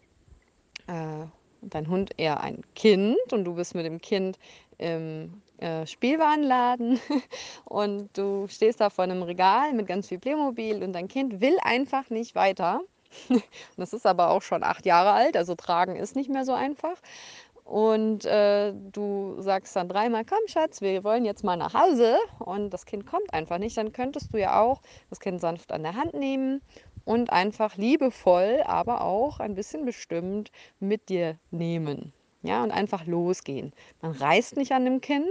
äh, 0.88 1.26
dein 1.62 1.88
Hund 1.88 2.12
eher 2.18 2.42
ein 2.42 2.64
Kind 2.76 3.18
und 3.32 3.44
du 3.44 3.56
bist 3.56 3.76
mit 3.76 3.86
dem 3.86 4.02
Kind 4.02 4.38
im 4.78 5.42
äh, 5.58 5.86
Spielwarenladen 5.86 7.00
und 7.66 8.10
du 8.18 8.48
stehst 8.48 8.80
da 8.80 8.90
vor 8.90 9.04
einem 9.04 9.24
Regal 9.24 9.74
mit 9.74 9.88
ganz 9.88 10.08
viel 10.08 10.20
Playmobil 10.20 10.84
und 10.84 10.94
dein 10.94 11.08
Kind 11.08 11.42
will 11.42 11.58
einfach 11.62 12.10
nicht 12.10 12.36
weiter. 12.36 12.82
das 13.78 13.94
ist 13.94 14.06
aber 14.06 14.30
auch 14.30 14.42
schon 14.42 14.64
acht 14.64 14.86
Jahre 14.86 15.12
alt, 15.12 15.36
also 15.36 15.56
tragen 15.56 15.96
ist 15.96 16.16
nicht 16.16 16.30
mehr 16.30 16.46
so 16.46 16.54
einfach. 16.54 16.96
Und 17.70 18.26
äh, 18.26 18.74
du 18.74 19.36
sagst 19.42 19.76
dann 19.76 19.90
dreimal, 19.90 20.26
komm 20.26 20.40
Schatz, 20.48 20.82
wir 20.82 21.04
wollen 21.04 21.24
jetzt 21.24 21.44
mal 21.44 21.56
nach 21.56 21.76
Hause 21.76 22.18
und 22.40 22.72
das 22.72 22.88
Kind 22.88 23.06
kommt 23.06 23.32
einfach 23.32 23.60
nicht, 23.60 23.78
dann 23.78 23.92
könntest 23.92 24.34
du 24.34 24.40
ja 24.40 24.60
auch 24.60 24.82
das 25.12 25.20
Kind 25.20 25.40
sanft 25.40 25.72
an 25.72 25.84
der 25.84 25.94
Hand 25.94 26.16
nehmen 26.16 26.62
und 27.10 27.32
einfach 27.32 27.76
liebevoll, 27.76 28.62
aber 28.68 29.02
auch 29.02 29.40
ein 29.40 29.56
bisschen 29.56 29.84
bestimmt 29.84 30.52
mit 30.80 31.10
dir 31.10 31.40
nehmen. 31.50 32.14
Ja, 32.44 32.62
und 32.62 32.70
einfach 32.70 33.08
losgehen. 33.08 33.74
Man 34.00 34.12
reißt 34.12 34.58
nicht 34.58 34.74
an 34.74 34.86
dem 34.86 35.02
Kind, 35.02 35.26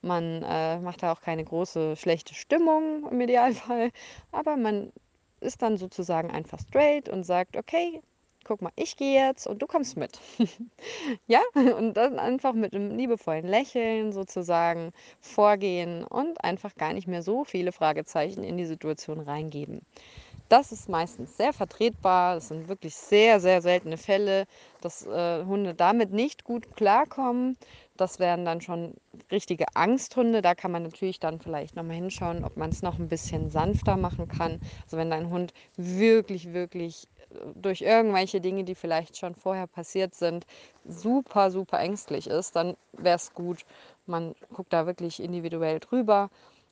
man 0.00 0.44
äh, 0.44 0.78
macht 0.78 1.02
da 1.02 1.10
auch 1.10 1.20
keine 1.20 1.42
große 1.42 1.96
schlechte 1.96 2.34
Stimmung 2.34 3.08
im 3.10 3.20
Idealfall, 3.20 3.90
aber 4.30 4.56
man 4.56 4.92
ist 5.40 5.60
dann 5.60 5.76
sozusagen 5.76 6.30
einfach 6.30 6.60
straight 6.60 7.08
und 7.08 7.24
sagt, 7.24 7.56
okay, 7.56 8.00
guck 8.44 8.62
mal, 8.62 8.70
ich 8.76 8.96
gehe 8.96 9.26
jetzt 9.26 9.48
und 9.48 9.60
du 9.60 9.66
kommst 9.66 9.96
mit. 9.96 10.20
ja, 11.26 11.40
und 11.54 11.94
dann 11.94 12.20
einfach 12.20 12.52
mit 12.52 12.74
einem 12.74 12.96
liebevollen 12.96 13.46
Lächeln 13.46 14.12
sozusagen 14.12 14.92
vorgehen 15.20 16.04
und 16.04 16.44
einfach 16.44 16.76
gar 16.76 16.92
nicht 16.92 17.08
mehr 17.08 17.24
so 17.24 17.42
viele 17.42 17.72
Fragezeichen 17.72 18.44
in 18.44 18.56
die 18.56 18.66
Situation 18.66 19.18
reingeben. 19.18 19.80
Das 20.48 20.72
ist 20.72 20.88
meistens 20.88 21.36
sehr 21.36 21.52
vertretbar. 21.52 22.34
Das 22.36 22.48
sind 22.48 22.68
wirklich 22.68 22.94
sehr, 22.96 23.40
sehr 23.40 23.62
seltene 23.62 23.96
Fälle, 23.96 24.44
dass 24.80 25.04
äh, 25.06 25.44
Hunde 25.44 25.74
damit 25.74 26.12
nicht 26.12 26.44
gut 26.44 26.70
klarkommen. 26.76 27.56
das 27.96 28.18
wären 28.18 28.44
dann 28.44 28.60
schon 28.60 28.94
richtige 29.30 29.66
Angsthunde. 29.74 30.42
Da 30.42 30.54
kann 30.54 30.70
man 30.72 30.82
natürlich 30.82 31.20
dann 31.20 31.40
vielleicht 31.40 31.76
nochmal 31.76 31.96
hinschauen, 31.96 32.44
ob 32.44 32.56
man 32.56 32.70
es 32.70 32.82
noch 32.82 32.98
ein 32.98 33.08
bisschen 33.08 33.50
sanfter 33.50 33.96
machen 33.96 34.28
kann. 34.28 34.60
Also 34.84 34.96
wenn 34.96 35.10
dein 35.10 35.30
Hund 35.30 35.52
wirklich, 35.76 36.52
wirklich 36.52 37.04
äh, 37.30 37.36
durch 37.54 37.82
irgendwelche 37.82 38.40
Dinge, 38.40 38.64
die 38.64 38.74
vielleicht 38.74 39.16
schon 39.16 39.34
vorher 39.34 39.66
passiert 39.66 40.14
sind, 40.14 40.44
super, 40.84 41.50
super 41.50 41.78
ängstlich 41.80 42.26
ist, 42.26 42.56
dann 42.56 42.76
wäre 42.92 43.16
es 43.16 43.32
gut, 43.32 43.64
man 44.06 44.34
guckt 44.52 44.72
da 44.72 44.86
wirklich 44.86 45.20
individuell 45.22 45.80
drüber. 45.80 46.30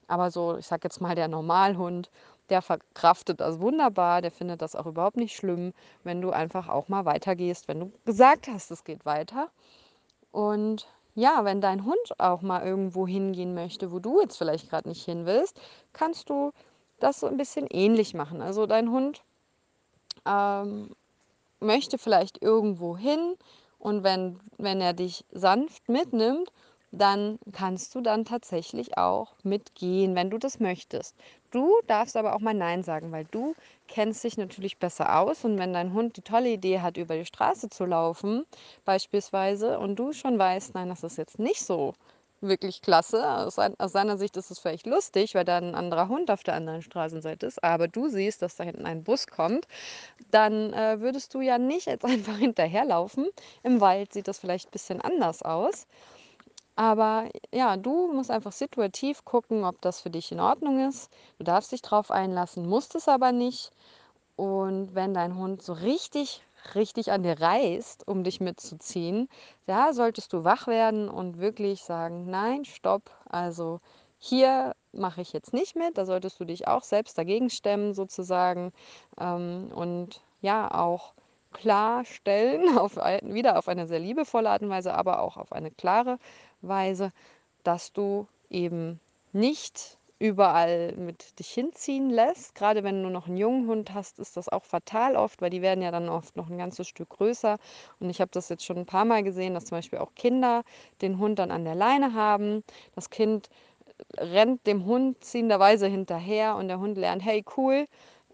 Aber 0.08 0.30
so, 0.30 0.58
ich 0.58 0.66
sage 0.66 0.82
jetzt 0.84 1.00
mal, 1.00 1.14
der 1.14 1.28
Normalhund, 1.28 2.10
der 2.50 2.62
verkraftet 2.62 3.40
das 3.40 3.60
wunderbar, 3.60 4.22
der 4.22 4.30
findet 4.30 4.62
das 4.62 4.76
auch 4.76 4.86
überhaupt 4.86 5.16
nicht 5.16 5.36
schlimm, 5.36 5.72
wenn 6.04 6.20
du 6.20 6.30
einfach 6.30 6.68
auch 6.68 6.88
mal 6.88 7.04
weitergehst, 7.04 7.68
wenn 7.68 7.80
du 7.80 7.92
gesagt 8.04 8.48
hast, 8.48 8.70
es 8.70 8.84
geht 8.84 9.04
weiter. 9.06 9.50
Und 10.30 10.88
ja, 11.14 11.44
wenn 11.44 11.60
dein 11.60 11.84
Hund 11.84 12.18
auch 12.18 12.42
mal 12.42 12.64
irgendwo 12.64 13.06
hingehen 13.06 13.54
möchte, 13.54 13.92
wo 13.92 13.98
du 13.98 14.20
jetzt 14.20 14.36
vielleicht 14.36 14.70
gerade 14.70 14.88
nicht 14.88 15.04
hin 15.04 15.26
willst, 15.26 15.60
kannst 15.92 16.30
du 16.30 16.52
das 17.00 17.20
so 17.20 17.26
ein 17.26 17.36
bisschen 17.36 17.66
ähnlich 17.70 18.14
machen. 18.14 18.40
Also 18.40 18.66
dein 18.66 18.90
Hund 18.90 19.22
ähm, 20.26 20.94
möchte 21.60 21.98
vielleicht 21.98 22.42
irgendwo 22.42 22.96
hin 22.96 23.36
und 23.78 24.04
wenn, 24.04 24.40
wenn 24.58 24.80
er 24.80 24.92
dich 24.92 25.24
sanft 25.32 25.88
mitnimmt, 25.88 26.50
dann 26.92 27.38
kannst 27.52 27.94
du 27.94 28.00
dann 28.00 28.24
tatsächlich 28.24 28.98
auch 28.98 29.34
mitgehen, 29.42 30.14
wenn 30.14 30.30
du 30.30 30.38
das 30.38 30.60
möchtest. 30.60 31.16
Du 31.52 31.78
darfst 31.86 32.16
aber 32.16 32.34
auch 32.34 32.40
mal 32.40 32.54
Nein 32.54 32.82
sagen, 32.82 33.12
weil 33.12 33.26
du 33.30 33.54
kennst 33.86 34.24
dich 34.24 34.38
natürlich 34.38 34.78
besser 34.78 35.18
aus 35.20 35.44
und 35.44 35.58
wenn 35.58 35.74
dein 35.74 35.92
Hund 35.92 36.16
die 36.16 36.22
tolle 36.22 36.48
Idee 36.48 36.80
hat, 36.80 36.96
über 36.96 37.14
die 37.14 37.26
Straße 37.26 37.68
zu 37.68 37.84
laufen, 37.84 38.46
beispielsweise, 38.86 39.78
und 39.78 39.96
du 39.96 40.12
schon 40.14 40.38
weißt, 40.38 40.74
nein, 40.74 40.88
das 40.88 41.02
ist 41.04 41.18
jetzt 41.18 41.38
nicht 41.38 41.60
so 41.62 41.92
wirklich 42.40 42.80
klasse. 42.82 43.22
Aus, 43.28 43.56
seiner 43.56 44.16
Sicht 44.16 44.36
ist 44.38 44.50
es 44.50 44.58
vielleicht 44.58 44.86
lustig, 44.86 45.34
weil 45.34 45.44
da 45.44 45.58
ein 45.58 45.74
anderer 45.74 46.08
Hund 46.08 46.30
auf 46.30 46.42
der 46.42 46.54
anderen 46.54 46.82
Straßenseite 46.82 47.46
ist, 47.46 47.62
aber 47.62 47.86
du 47.86 48.08
siehst, 48.08 48.40
dass 48.40 48.56
da 48.56 48.64
hinten 48.64 48.86
ein 48.86 49.04
Bus 49.04 49.26
kommt, 49.26 49.68
dann 50.30 50.72
äh, 50.72 51.00
würdest 51.00 51.34
du 51.34 51.42
ja 51.42 51.58
nicht 51.58 51.86
jetzt 51.86 52.04
einfach 52.06 52.38
hinterherlaufen. 52.38 53.28
Im 53.62 53.80
Wald 53.80 54.12
sieht 54.14 54.26
das 54.26 54.38
vielleicht 54.38 54.68
ein 54.68 54.72
bisschen 54.72 55.00
anders 55.02 55.42
aus. 55.42 55.86
Aber 56.82 57.28
ja, 57.54 57.76
du 57.76 58.12
musst 58.12 58.32
einfach 58.32 58.50
situativ 58.50 59.24
gucken, 59.24 59.64
ob 59.64 59.80
das 59.82 60.00
für 60.00 60.10
dich 60.10 60.32
in 60.32 60.40
Ordnung 60.40 60.88
ist. 60.88 61.12
Du 61.38 61.44
darfst 61.44 61.70
dich 61.70 61.80
drauf 61.80 62.10
einlassen, 62.10 62.68
musst 62.68 62.96
es 62.96 63.06
aber 63.06 63.30
nicht. 63.30 63.70
Und 64.34 64.92
wenn 64.92 65.14
dein 65.14 65.36
Hund 65.36 65.62
so 65.62 65.74
richtig, 65.74 66.42
richtig 66.74 67.12
an 67.12 67.22
dir 67.22 67.40
reißt, 67.40 68.08
um 68.08 68.24
dich 68.24 68.40
mitzuziehen, 68.40 69.28
da 69.66 69.92
solltest 69.92 70.32
du 70.32 70.42
wach 70.42 70.66
werden 70.66 71.08
und 71.08 71.38
wirklich 71.38 71.84
sagen, 71.84 72.28
nein, 72.28 72.64
stopp. 72.64 73.12
Also 73.28 73.78
hier 74.18 74.74
mache 74.90 75.20
ich 75.20 75.32
jetzt 75.32 75.52
nicht 75.52 75.76
mit. 75.76 75.96
Da 75.96 76.04
solltest 76.04 76.40
du 76.40 76.44
dich 76.44 76.66
auch 76.66 76.82
selbst 76.82 77.16
dagegen 77.16 77.48
stemmen 77.48 77.94
sozusagen. 77.94 78.72
Ähm, 79.20 79.70
und 79.72 80.20
ja, 80.40 80.68
auch 80.74 81.12
klarstellen, 81.52 82.76
auf, 82.78 82.96
wieder 82.96 83.56
auf 83.56 83.68
eine 83.68 83.86
sehr 83.86 84.00
liebevolle 84.00 84.50
Art 84.50 84.62
und 84.62 84.70
Weise, 84.70 84.94
aber 84.94 85.20
auch 85.20 85.36
auf 85.36 85.52
eine 85.52 85.70
klare 85.70 86.18
Weise, 86.62 87.12
dass 87.64 87.92
du 87.92 88.26
eben 88.50 89.00
nicht 89.32 89.98
überall 90.18 90.92
mit 90.96 91.38
dich 91.40 91.50
hinziehen 91.50 92.08
lässt. 92.08 92.54
Gerade 92.54 92.84
wenn 92.84 93.02
du 93.02 93.10
noch 93.10 93.26
einen 93.26 93.36
jungen 93.36 93.66
Hund 93.66 93.92
hast, 93.92 94.20
ist 94.20 94.36
das 94.36 94.48
auch 94.48 94.64
fatal 94.64 95.16
oft, 95.16 95.42
weil 95.42 95.50
die 95.50 95.62
werden 95.62 95.82
ja 95.82 95.90
dann 95.90 96.08
oft 96.08 96.36
noch 96.36 96.48
ein 96.48 96.58
ganzes 96.58 96.86
Stück 96.86 97.08
größer. 97.08 97.58
Und 97.98 98.08
ich 98.08 98.20
habe 98.20 98.30
das 98.32 98.48
jetzt 98.48 98.64
schon 98.64 98.78
ein 98.78 98.86
paar 98.86 99.04
Mal 99.04 99.24
gesehen, 99.24 99.54
dass 99.54 99.64
zum 99.64 99.78
Beispiel 99.78 99.98
auch 99.98 100.14
Kinder 100.14 100.62
den 101.00 101.18
Hund 101.18 101.40
dann 101.40 101.50
an 101.50 101.64
der 101.64 101.74
Leine 101.74 102.14
haben. 102.14 102.62
Das 102.94 103.10
Kind 103.10 103.48
rennt 104.16 104.66
dem 104.66 104.86
Hund 104.86 105.24
ziehenderweise 105.24 105.86
hinterher 105.88 106.56
und 106.56 106.68
der 106.68 106.78
Hund 106.78 106.98
lernt, 106.98 107.24
hey 107.24 107.44
cool, 107.56 107.86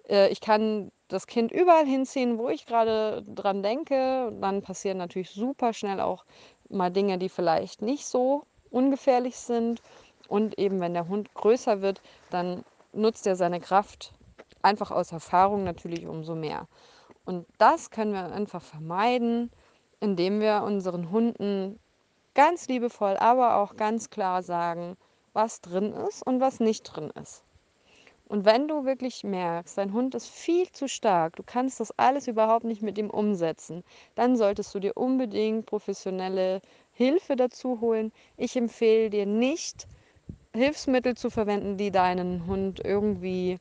äh, 0.08 0.28
ich 0.30 0.40
kann 0.40 0.90
das 1.08 1.26
Kind 1.26 1.52
überall 1.52 1.86
hinziehen, 1.86 2.38
wo 2.38 2.48
ich 2.50 2.66
gerade 2.66 3.22
dran 3.26 3.62
denke. 3.62 4.30
dann 4.40 4.62
passieren 4.62 4.98
natürlich 4.98 5.30
super 5.30 5.72
schnell 5.72 6.00
auch 6.00 6.24
mal 6.68 6.90
Dinge, 6.90 7.18
die 7.18 7.28
vielleicht 7.28 7.82
nicht 7.82 8.06
so 8.06 8.44
ungefährlich 8.70 9.36
sind. 9.36 9.82
Und 10.28 10.58
eben, 10.58 10.80
wenn 10.80 10.94
der 10.94 11.08
Hund 11.08 11.32
größer 11.34 11.80
wird, 11.80 12.02
dann 12.30 12.64
nutzt 12.92 13.26
er 13.26 13.36
seine 13.36 13.60
Kraft 13.60 14.12
einfach 14.62 14.90
aus 14.90 15.12
Erfahrung 15.12 15.64
natürlich 15.64 16.06
umso 16.06 16.34
mehr. 16.34 16.68
Und 17.24 17.46
das 17.58 17.90
können 17.90 18.12
wir 18.12 18.32
einfach 18.32 18.62
vermeiden, 18.62 19.50
indem 20.00 20.40
wir 20.40 20.62
unseren 20.62 21.10
Hunden 21.10 21.78
ganz 22.34 22.68
liebevoll, 22.68 23.16
aber 23.16 23.56
auch 23.56 23.76
ganz 23.76 24.10
klar 24.10 24.42
sagen, 24.42 24.96
was 25.32 25.60
drin 25.60 25.92
ist 25.92 26.26
und 26.26 26.40
was 26.40 26.60
nicht 26.60 26.84
drin 26.84 27.10
ist. 27.20 27.44
Und 28.28 28.44
wenn 28.44 28.68
du 28.68 28.84
wirklich 28.84 29.24
merkst, 29.24 29.78
dein 29.78 29.92
Hund 29.92 30.14
ist 30.14 30.28
viel 30.28 30.70
zu 30.70 30.86
stark, 30.88 31.36
du 31.36 31.42
kannst 31.42 31.80
das 31.80 31.92
alles 31.98 32.28
überhaupt 32.28 32.64
nicht 32.64 32.82
mit 32.82 32.98
ihm 32.98 33.10
umsetzen, 33.10 33.82
dann 34.14 34.36
solltest 34.36 34.74
du 34.74 34.80
dir 34.80 34.96
unbedingt 34.96 35.66
professionelle 35.66 36.60
Hilfe 36.92 37.36
dazu 37.36 37.80
holen. 37.80 38.12
Ich 38.36 38.54
empfehle 38.56 39.08
dir 39.10 39.24
nicht, 39.26 39.88
Hilfsmittel 40.54 41.16
zu 41.16 41.30
verwenden, 41.30 41.76
die 41.78 41.90
deinen 41.92 42.46
Hund 42.46 42.80
irgendwie 42.84 43.58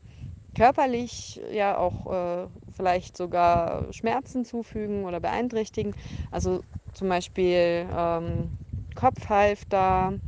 körperlich 0.56 1.42
ja 1.52 1.78
auch 1.78 2.08
äh, 2.08 2.48
vielleicht 2.72 3.18
sogar 3.18 3.94
Schmerzen 3.94 4.46
zufügen 4.46 5.06
oder 5.06 5.20
beeinträchtigen. 5.20 5.94
Also 6.32 6.62
zum 6.94 7.10
Beispiel 7.10 7.88
ähm, 7.94 8.54
Kopfhalfter 8.96 10.20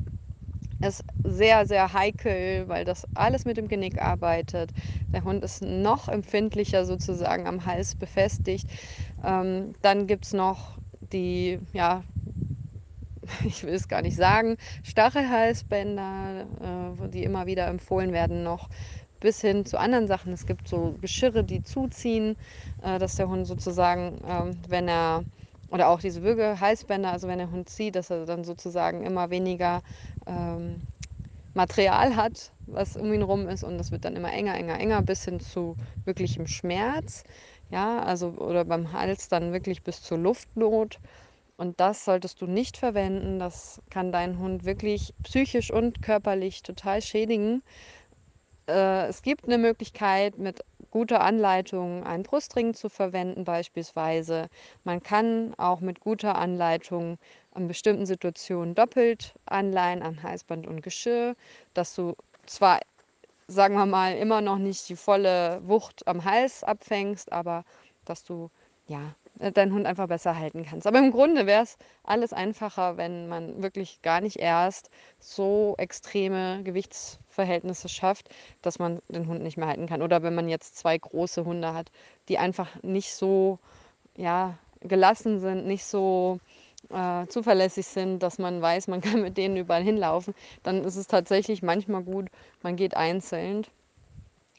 ist 0.81 1.03
sehr, 1.23 1.65
sehr 1.65 1.93
heikel, 1.93 2.67
weil 2.67 2.85
das 2.85 3.07
alles 3.13 3.45
mit 3.45 3.57
dem 3.57 3.67
Genick 3.67 3.97
arbeitet. 3.99 4.71
Der 5.13 5.23
Hund 5.23 5.43
ist 5.43 5.61
noch 5.61 6.07
empfindlicher 6.09 6.85
sozusagen 6.85 7.47
am 7.47 7.65
Hals 7.65 7.95
befestigt. 7.95 8.69
Ähm, 9.23 9.73
dann 9.81 10.07
gibt 10.07 10.25
es 10.25 10.33
noch 10.33 10.79
die, 11.01 11.59
ja, 11.73 12.03
ich 13.43 13.63
will 13.63 13.73
es 13.73 13.87
gar 13.87 14.01
nicht 14.01 14.15
sagen, 14.15 14.57
Stachelhalsbänder, 14.83 16.47
äh, 17.05 17.09
die 17.09 17.23
immer 17.23 17.45
wieder 17.45 17.67
empfohlen 17.67 18.13
werden, 18.13 18.43
noch 18.43 18.69
bis 19.19 19.41
hin 19.41 19.65
zu 19.65 19.77
anderen 19.79 20.07
Sachen. 20.07 20.31
Es 20.33 20.45
gibt 20.45 20.67
so 20.67 20.97
Geschirre, 21.01 21.43
die 21.43 21.61
zuziehen, 21.61 22.35
äh, 22.81 22.99
dass 22.99 23.15
der 23.15 23.27
Hund 23.29 23.45
sozusagen, 23.47 24.19
äh, 24.23 24.53
wenn 24.69 24.87
er, 24.87 25.25
oder 25.69 25.89
auch 25.89 25.99
diese 25.99 26.23
Würgehalsbänder, 26.23 27.11
also 27.11 27.27
wenn 27.27 27.39
der 27.39 27.51
Hund 27.51 27.69
zieht, 27.69 27.95
dass 27.95 28.09
er 28.09 28.25
dann 28.25 28.43
sozusagen 28.43 29.03
immer 29.05 29.29
weniger 29.29 29.81
ähm, 30.29 30.83
Material 31.53 32.15
hat, 32.15 32.53
was 32.67 32.95
um 32.95 33.13
ihn 33.13 33.23
rum 33.23 33.47
ist 33.49 33.63
und 33.63 33.77
das 33.77 33.91
wird 33.91 34.05
dann 34.05 34.15
immer 34.15 34.31
enger, 34.33 34.55
enger, 34.55 34.79
enger 34.79 35.01
bis 35.03 35.25
hin 35.25 35.39
zu 35.39 35.77
wirklichem 36.05 36.47
Schmerz. 36.47 37.23
Ja, 37.69 37.99
also 38.03 38.29
oder 38.31 38.65
beim 38.65 38.93
Hals 38.93 39.29
dann 39.29 39.53
wirklich 39.53 39.83
bis 39.83 40.01
zur 40.03 40.17
Luftnot. 40.19 40.99
Und 41.57 41.79
das 41.81 42.05
solltest 42.05 42.41
du 42.41 42.47
nicht 42.47 42.77
verwenden. 42.77 43.39
Das 43.39 43.81
kann 43.91 44.11
deinen 44.13 44.39
Hund 44.39 44.65
wirklich 44.65 45.13
psychisch 45.23 45.71
und 45.71 46.01
körperlich 46.01 46.63
total 46.63 47.01
schädigen. 47.01 47.63
Äh, 48.69 49.07
es 49.07 49.21
gibt 49.21 49.45
eine 49.45 49.57
Möglichkeit, 49.57 50.37
mit 50.37 50.61
guter 50.91 51.21
Anleitung 51.21 52.03
einen 52.03 52.23
Brustring 52.23 52.73
zu 52.73 52.89
verwenden 52.89 53.43
beispielsweise. 53.43 54.47
Man 54.83 55.01
kann 55.03 55.53
auch 55.57 55.81
mit 55.81 55.99
guter 55.99 56.35
Anleitung 56.35 57.17
in 57.59 57.67
bestimmten 57.67 58.05
Situationen 58.05 58.73
doppelt 58.73 59.33
anleihen 59.45 60.01
an 60.01 60.23
Halsband 60.23 60.65
und 60.65 60.81
Geschirr, 60.81 61.35
dass 61.73 61.93
du 61.93 62.15
zwar, 62.45 62.79
sagen 63.47 63.75
wir 63.75 63.85
mal, 63.85 64.15
immer 64.15 64.41
noch 64.41 64.57
nicht 64.57 64.89
die 64.89 64.95
volle 64.95 65.61
Wucht 65.63 66.07
am 66.07 66.23
Hals 66.23 66.63
abfängst, 66.63 67.31
aber 67.31 67.63
dass 68.05 68.23
du 68.23 68.49
ja 68.87 69.13
deinen 69.53 69.73
Hund 69.73 69.85
einfach 69.85 70.07
besser 70.07 70.37
halten 70.37 70.65
kannst. 70.65 70.87
Aber 70.87 70.99
im 70.99 71.11
Grunde 71.11 71.45
wäre 71.45 71.63
es 71.63 71.77
alles 72.03 72.33
einfacher, 72.33 72.97
wenn 72.97 73.27
man 73.27 73.61
wirklich 73.61 74.01
gar 74.01 74.19
nicht 74.19 74.37
erst 74.37 74.89
so 75.19 75.75
extreme 75.77 76.61
Gewichtsverhältnisse 76.63 77.87
schafft, 77.87 78.29
dass 78.61 78.79
man 78.79 79.01
den 79.07 79.27
Hund 79.27 79.41
nicht 79.41 79.57
mehr 79.57 79.67
halten 79.67 79.87
kann. 79.87 80.01
Oder 80.01 80.23
wenn 80.23 80.35
man 80.35 80.49
jetzt 80.49 80.77
zwei 80.77 80.97
große 80.97 81.45
Hunde 81.45 81.73
hat, 81.73 81.91
die 82.27 82.37
einfach 82.37 82.81
nicht 82.81 83.13
so 83.13 83.59
ja, 84.17 84.57
gelassen 84.81 85.39
sind, 85.39 85.65
nicht 85.65 85.85
so 85.85 86.39
äh, 86.89 87.27
zuverlässig 87.27 87.87
sind, 87.87 88.23
dass 88.23 88.39
man 88.39 88.61
weiß, 88.61 88.87
man 88.87 89.01
kann 89.01 89.21
mit 89.21 89.37
denen 89.37 89.57
überall 89.57 89.83
hinlaufen, 89.83 90.33
dann 90.63 90.83
ist 90.83 90.95
es 90.95 91.07
tatsächlich 91.07 91.61
manchmal 91.61 92.03
gut, 92.03 92.27
man 92.61 92.75
geht 92.75 92.95
einzeln 92.95 93.65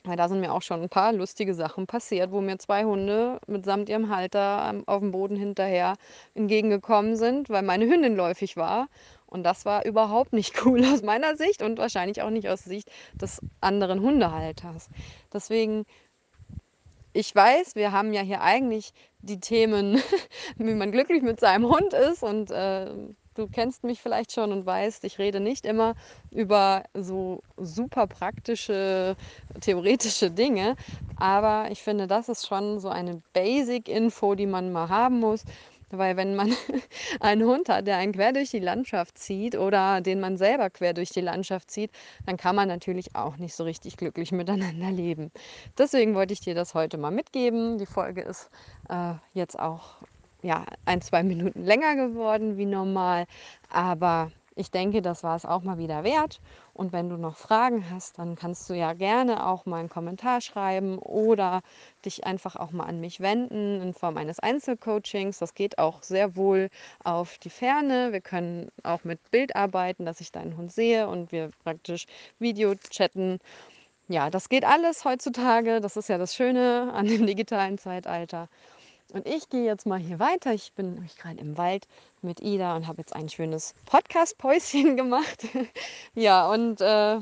weil 0.04 0.16
da 0.16 0.28
sind 0.28 0.40
mir 0.40 0.52
auch 0.52 0.62
schon 0.62 0.82
ein 0.82 0.88
paar 0.88 1.12
lustige 1.12 1.54
Sachen 1.54 1.86
passiert, 1.86 2.30
wo 2.32 2.40
mir 2.40 2.58
zwei 2.58 2.84
Hunde 2.84 3.38
mitsamt 3.46 3.88
ihrem 3.88 4.14
Halter 4.14 4.82
auf 4.86 5.00
dem 5.00 5.10
Boden 5.10 5.36
hinterher 5.36 5.94
entgegengekommen 6.34 7.16
sind, 7.16 7.50
weil 7.50 7.62
meine 7.62 7.86
Hündin 7.86 8.16
läufig 8.16 8.56
war. 8.56 8.88
Und 9.26 9.44
das 9.44 9.64
war 9.64 9.84
überhaupt 9.84 10.32
nicht 10.32 10.54
cool 10.64 10.84
aus 10.84 11.02
meiner 11.02 11.36
Sicht 11.36 11.62
und 11.62 11.78
wahrscheinlich 11.78 12.22
auch 12.22 12.30
nicht 12.30 12.48
aus 12.48 12.64
Sicht 12.64 12.90
des 13.14 13.40
anderen 13.60 14.00
Hundehalters. 14.00 14.88
Deswegen, 15.32 15.84
ich 17.12 17.34
weiß, 17.34 17.74
wir 17.74 17.92
haben 17.92 18.12
ja 18.12 18.22
hier 18.22 18.40
eigentlich 18.40 18.92
die 19.22 19.40
Themen, 19.40 20.00
wie 20.58 20.74
man 20.74 20.92
glücklich 20.92 21.22
mit 21.22 21.40
seinem 21.40 21.66
Hund 21.68 21.92
ist 21.92 22.22
und 22.22 22.50
äh, 22.50 22.90
du 23.34 23.48
kennst 23.48 23.84
mich 23.84 24.00
vielleicht 24.00 24.32
schon 24.32 24.52
und 24.52 24.66
weißt, 24.66 25.04
ich 25.04 25.18
rede 25.18 25.40
nicht 25.40 25.64
immer 25.64 25.94
über 26.30 26.84
so 26.94 27.42
super 27.56 28.06
praktische, 28.06 29.16
theoretische 29.60 30.30
Dinge, 30.30 30.76
aber 31.16 31.70
ich 31.70 31.82
finde, 31.82 32.06
das 32.06 32.28
ist 32.28 32.46
schon 32.46 32.78
so 32.80 32.88
eine 32.88 33.22
Basic-Info, 33.32 34.34
die 34.34 34.46
man 34.46 34.72
mal 34.72 34.88
haben 34.88 35.20
muss. 35.20 35.44
Weil 35.90 36.16
wenn 36.16 36.34
man 36.36 36.52
einen 37.20 37.44
Hund 37.44 37.68
hat, 37.68 37.86
der 37.86 37.96
einen 37.96 38.12
quer 38.12 38.32
durch 38.32 38.50
die 38.50 38.60
Landschaft 38.60 39.18
zieht 39.18 39.56
oder 39.56 40.00
den 40.00 40.20
man 40.20 40.36
selber 40.36 40.70
quer 40.70 40.94
durch 40.94 41.10
die 41.10 41.20
Landschaft 41.20 41.70
zieht, 41.70 41.90
dann 42.26 42.36
kann 42.36 42.56
man 42.56 42.68
natürlich 42.68 43.14
auch 43.16 43.36
nicht 43.36 43.54
so 43.54 43.64
richtig 43.64 43.96
glücklich 43.96 44.32
miteinander 44.32 44.90
leben. 44.90 45.30
Deswegen 45.78 46.14
wollte 46.14 46.32
ich 46.32 46.40
dir 46.40 46.54
das 46.54 46.74
heute 46.74 46.98
mal 46.98 47.10
mitgeben. 47.10 47.78
Die 47.78 47.86
Folge 47.86 48.22
ist 48.22 48.50
äh, 48.88 49.14
jetzt 49.34 49.58
auch 49.58 49.96
ja, 50.42 50.64
ein, 50.86 51.02
zwei 51.02 51.22
Minuten 51.22 51.64
länger 51.64 51.96
geworden 51.96 52.56
wie 52.56 52.66
normal. 52.66 53.26
Aber 53.68 54.30
ich 54.56 54.70
denke, 54.70 55.00
das 55.02 55.22
war 55.22 55.36
es 55.36 55.44
auch 55.44 55.62
mal 55.62 55.78
wieder 55.78 56.04
wert. 56.04 56.40
Und 56.74 56.92
wenn 56.92 57.08
du 57.08 57.16
noch 57.16 57.36
Fragen 57.36 57.88
hast, 57.90 58.18
dann 58.18 58.36
kannst 58.36 58.68
du 58.68 58.74
ja 58.74 58.92
gerne 58.92 59.46
auch 59.46 59.66
mal 59.66 59.78
einen 59.78 59.88
Kommentar 59.88 60.40
schreiben 60.40 60.98
oder 60.98 61.62
dich 62.04 62.24
einfach 62.26 62.56
auch 62.56 62.70
mal 62.72 62.84
an 62.84 63.00
mich 63.00 63.20
wenden 63.20 63.80
in 63.80 63.94
Form 63.94 64.16
eines 64.16 64.38
Einzelcoachings. 64.40 65.38
Das 65.38 65.54
geht 65.54 65.78
auch 65.78 66.02
sehr 66.02 66.36
wohl 66.36 66.68
auf 67.04 67.38
die 67.38 67.50
Ferne. 67.50 68.12
Wir 68.12 68.20
können 68.20 68.70
auch 68.82 69.04
mit 69.04 69.30
Bild 69.30 69.56
arbeiten, 69.56 70.04
dass 70.04 70.20
ich 70.20 70.32
deinen 70.32 70.56
Hund 70.56 70.72
sehe 70.72 71.08
und 71.08 71.32
wir 71.32 71.50
praktisch 71.64 72.06
Video 72.38 72.74
chatten. 72.74 73.38
Ja, 74.08 74.30
das 74.30 74.48
geht 74.48 74.64
alles 74.64 75.04
heutzutage. 75.04 75.80
Das 75.80 75.96
ist 75.96 76.08
ja 76.08 76.18
das 76.18 76.34
Schöne 76.34 76.92
an 76.92 77.06
dem 77.06 77.26
digitalen 77.28 77.78
Zeitalter. 77.78 78.48
Und 79.12 79.26
ich 79.26 79.48
gehe 79.48 79.64
jetzt 79.64 79.86
mal 79.86 79.98
hier 79.98 80.18
weiter. 80.18 80.52
Ich 80.52 80.72
bin 80.72 80.94
nämlich 80.94 81.16
gerade 81.16 81.38
im 81.38 81.58
Wald 81.58 81.86
mit 82.22 82.40
Ida 82.40 82.76
und 82.76 82.86
habe 82.86 82.98
jetzt 82.98 83.14
ein 83.14 83.28
schönes 83.28 83.74
Podcast-Päuschen 83.86 84.96
gemacht. 84.96 85.46
ja, 86.14 86.50
und 86.50 86.80
äh, 86.80 87.20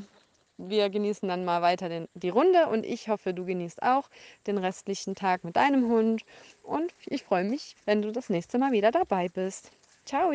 wir 0.57 0.89
genießen 0.89 1.27
dann 1.27 1.45
mal 1.45 1.61
weiter 1.61 1.89
den, 1.89 2.07
die 2.13 2.29
Runde 2.29 2.67
und 2.67 2.85
ich 2.85 3.07
hoffe, 3.07 3.33
du 3.33 3.45
genießt 3.45 3.81
auch 3.81 4.09
den 4.45 4.57
restlichen 4.57 5.15
Tag 5.15 5.43
mit 5.43 5.55
deinem 5.55 5.89
Hund. 5.89 6.23
Und 6.63 6.93
ich 7.05 7.23
freue 7.23 7.43
mich, 7.43 7.75
wenn 7.85 8.01
du 8.01 8.11
das 8.11 8.29
nächste 8.29 8.59
Mal 8.59 8.71
wieder 8.71 8.91
dabei 8.91 9.29
bist. 9.29 9.71
Ciao! 10.05 10.31